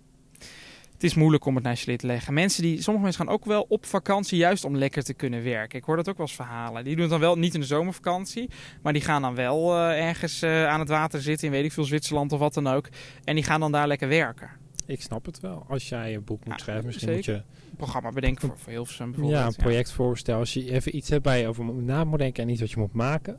[0.92, 2.34] het is moeilijk om het naast je lid te leggen.
[2.34, 5.78] Mensen die, sommige mensen gaan ook wel op vakantie juist om lekker te kunnen werken.
[5.78, 6.84] Ik hoor dat ook wel eens verhalen.
[6.84, 8.50] Die doen het dan wel niet in de zomervakantie,
[8.82, 11.72] maar die gaan dan wel eh, ergens eh, aan het water zitten in weet ik
[11.72, 12.88] veel Zwitserland of wat dan ook.
[13.24, 14.50] En die gaan dan daar lekker werken.
[14.86, 15.64] Ik snap het wel.
[15.68, 17.32] Als jij een boek moet Ja, schrijven, misschien zeker.
[17.34, 19.40] moet je programma bedenken voor, voor Hilversum bijvoorbeeld.
[19.40, 20.38] ja, een projectvoorstel.
[20.38, 22.70] Als je even iets hebt waar je over moet- na moet denken en iets wat
[22.70, 23.38] je moet maken,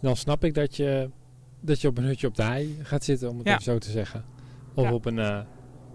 [0.00, 1.10] dan snap ik dat je,
[1.60, 3.90] dat je op een hutje op de hei gaat zitten, om het even zo te
[3.90, 4.24] zeggen.
[4.74, 5.40] Of op, een, eh,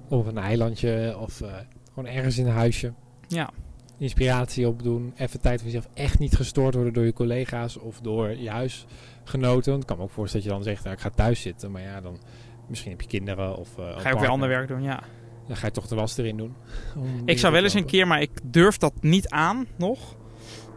[0.09, 1.53] op een eilandje of eh,
[1.93, 2.93] gewoon ergens in een huisje.
[3.28, 3.49] Ja.
[3.97, 5.13] Inspiratie opdoen.
[5.17, 5.89] Even tijd voor jezelf.
[5.93, 9.71] Echt niet gestoord worden door je collega's of door je huisgenoten.
[9.71, 11.71] Want Ik kan me ook voorstellen dat je dan zegt, nou, ik ga thuis zitten.
[11.71, 12.17] Maar ja, dan
[12.67, 15.03] misschien heb je kinderen of eh, Ga je ook weer ander werk doen, ja.
[15.47, 16.55] Dan ga je toch de was erin doen.
[17.25, 20.15] Ik zou wel eens een keer, maar ik durf dat niet aan nog.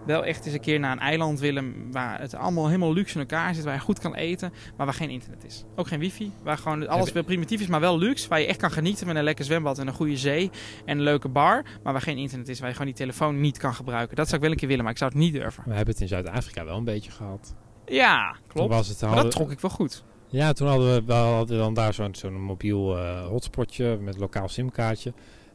[0.06, 3.20] Wel echt eens een keer naar een eiland willen waar het allemaal helemaal luxe in
[3.20, 3.64] elkaar zit.
[3.64, 5.64] Waar je goed kan eten, maar waar geen internet is.
[5.76, 6.32] Ook geen wifi.
[6.42, 8.28] Waar gewoon alles wel primitief is, maar wel luxe.
[8.28, 10.50] Waar je echt kan genieten met een lekker zwembad en een goede zee.
[10.84, 11.64] En een leuke bar.
[11.82, 14.16] Maar waar geen internet is, waar je gewoon die telefoon niet kan gebruiken.
[14.16, 15.62] Dat zou ik wel een keer willen, maar ik zou het niet durven.
[15.66, 17.54] We hebben het in Zuid-Afrika wel een beetje gehad.
[17.86, 18.70] Ja, Toen klopt.
[18.72, 20.04] was het, Maar hadden- dat trok ik wel goed.
[20.30, 24.48] Ja, toen hadden we, we hadden dan daar zo'n zo'n mobiel eh, hotspotje met lokaal
[24.48, 25.12] simkaartje.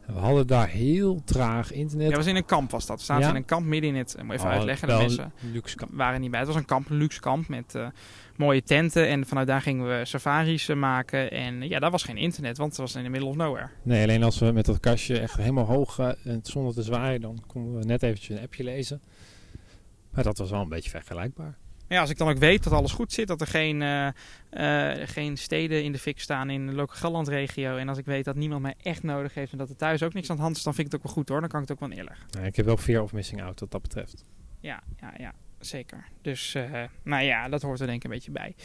[0.07, 2.09] En we hadden daar heel traag internet.
[2.09, 2.97] Ja, was in een kamp was dat.
[2.99, 3.29] We zaten Ja.
[3.29, 4.15] in een kamp midden in het...
[4.17, 4.87] Moet je even Oh, uitleggen.
[4.87, 5.91] De mensen luxe kamp.
[5.93, 6.39] waren niet bij.
[6.39, 7.87] Het was een kamp, een luxe kamp met eh,
[8.37, 9.07] mooie tenten.
[9.07, 11.31] En vanuit daar gingen we safaris eh, maken.
[11.31, 13.69] En eh, ja, daar was geen internet, want het was in the middle of nowhere.
[13.83, 17.21] Nee, alleen als we met dat kastje echt helemaal hoog eh, en zonder te zwaaien,
[17.21, 19.01] dan konden we net eventjes een appje lezen.
[20.11, 21.57] Maar dat was wel een beetje vergelijkbaar.
[21.93, 24.07] Ja, als ik dan ook weet dat alles goed zit, dat er geen, eh,
[24.49, 27.77] eh, geen steden in de fik staan in de Loke Gelland-regio.
[27.77, 30.13] En als ik weet dat niemand mij echt nodig heeft en dat er thuis ook
[30.13, 31.39] niks aan de hand is, dan vind ik het ook wel goed hoor.
[31.39, 32.45] Dan kan ik het ook wel neerleggen.
[32.45, 34.25] Ik heb wel fear of missing out wat dat betreft.
[34.59, 36.05] Ja, ja, ja, zeker.
[36.21, 38.55] Dus, eh, nou ja, dat hoort er denk ik een beetje bij.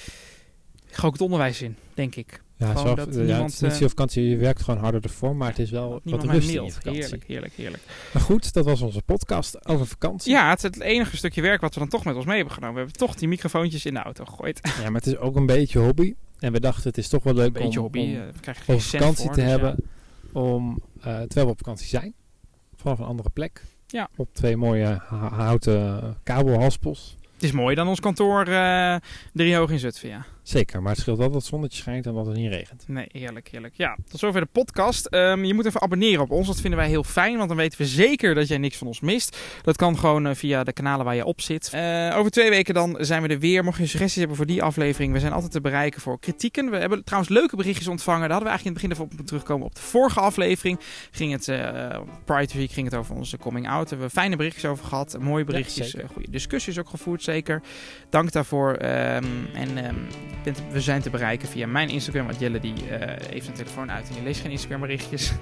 [0.90, 2.42] Ga ook het onderwijs in, denk ik.
[2.58, 4.28] Ja, zo, dat ja, niemand, het is niet eh, vakantie.
[4.28, 7.02] Je werkt gewoon harder ervoor, maar het is wel wat niemand mij rust in vakantie.
[7.02, 7.82] Heerlijk, heerlijk, heerlijk.
[8.12, 10.32] Maar goed, dat was onze podcast over vakantie.
[10.32, 12.54] Ja, het is het enige stukje werk wat we dan toch met ons mee hebben
[12.54, 12.74] genomen.
[12.74, 14.60] We hebben toch die microfoontjes in de auto gegooid.
[14.62, 16.14] Ja, maar het is ook een beetje hobby.
[16.38, 17.98] En we dachten, het is toch wel leuk Een beetje om, hobby.
[17.98, 18.20] om eh,
[18.66, 19.58] we vakantie voor, te dus ja.
[19.58, 19.76] hebben.
[20.32, 22.14] Om, eh, terwijl we op vakantie zijn.
[22.76, 23.64] Vanaf een andere plek.
[23.86, 24.08] Ja.
[24.16, 27.16] Op twee mooie houten kabelhaspels.
[27.34, 28.96] Het is mooi dan ons kantoor eh
[29.32, 30.26] drie hoog in Zutphen, ja.
[30.48, 32.84] Zeker, maar het scheelt wel dat het zonnetje schijnt en dat het niet regent.
[32.86, 33.74] Nee, heerlijk, heerlijk.
[33.76, 35.06] Ja, tot zover de podcast.
[35.06, 36.46] Ehm, je moet even abonneren op ons.
[36.46, 39.00] Dat vinden wij heel fijn, want dan weten we zeker dat jij niks van ons
[39.00, 39.38] mist.
[39.62, 41.70] Dat kan gewoon eh, via de kanalen waar je op zit.
[41.72, 43.64] Eh, over twee weken dan zijn we er weer.
[43.64, 46.70] Mocht je suggesties hebben voor die aflevering, we zijn altijd te bereiken voor kritieken.
[46.70, 48.28] We hebben trouwens leuke berichtjes ontvangen.
[48.28, 49.66] Daar hadden we eigenlijk in het begin even op terugkomen.
[49.66, 50.80] Op de vorige aflevering
[51.10, 53.80] ging het, eh Pride Week ging het over onze coming out.
[53.80, 55.18] Daar hebben we fijne berichtjes over gehad.
[55.20, 57.62] Mooie berichtjes, goede discussies ook gevoerd, zeker.
[58.10, 58.72] Dank daarvoor.
[58.72, 59.24] Ehm,
[59.54, 59.96] en ehm,
[60.70, 62.26] we zijn te bereiken via mijn Instagram.
[62.26, 65.32] Want Jelle die, eh, heeft een telefoon uit en je leest geen Instagram berichtjes.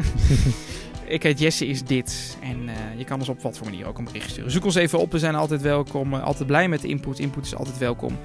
[1.06, 2.36] ik heet Jesse is dit.
[2.42, 4.50] En eh, je kan ons op wat voor manier ook een bericht sturen.
[4.50, 5.12] Zoek ons even op.
[5.12, 6.14] We zijn altijd welkom.
[6.14, 7.18] Eh, altijd blij met de input.
[7.18, 8.18] Input is altijd welkom.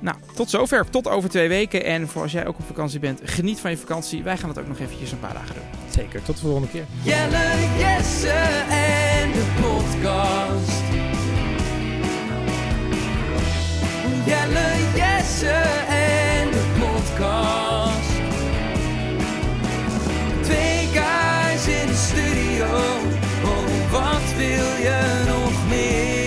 [0.00, 0.90] Nou, tot zover.
[0.90, 1.84] Tot over twee weken.
[1.84, 4.22] En voor als jij ook op vakantie bent, geniet van je vakantie.
[4.22, 5.64] Wij gaan het ook nog eventjes een paar dagen doen.
[5.90, 6.22] Zeker.
[6.22, 6.84] Tot de volgende keer.
[7.02, 8.28] Jelle, Jesse
[8.68, 10.97] en de podcast.
[14.28, 18.10] Jelle, Jesse en de podcast.
[20.42, 22.66] Twee guys in de studio,
[23.44, 26.17] oh wat wil je nog meer?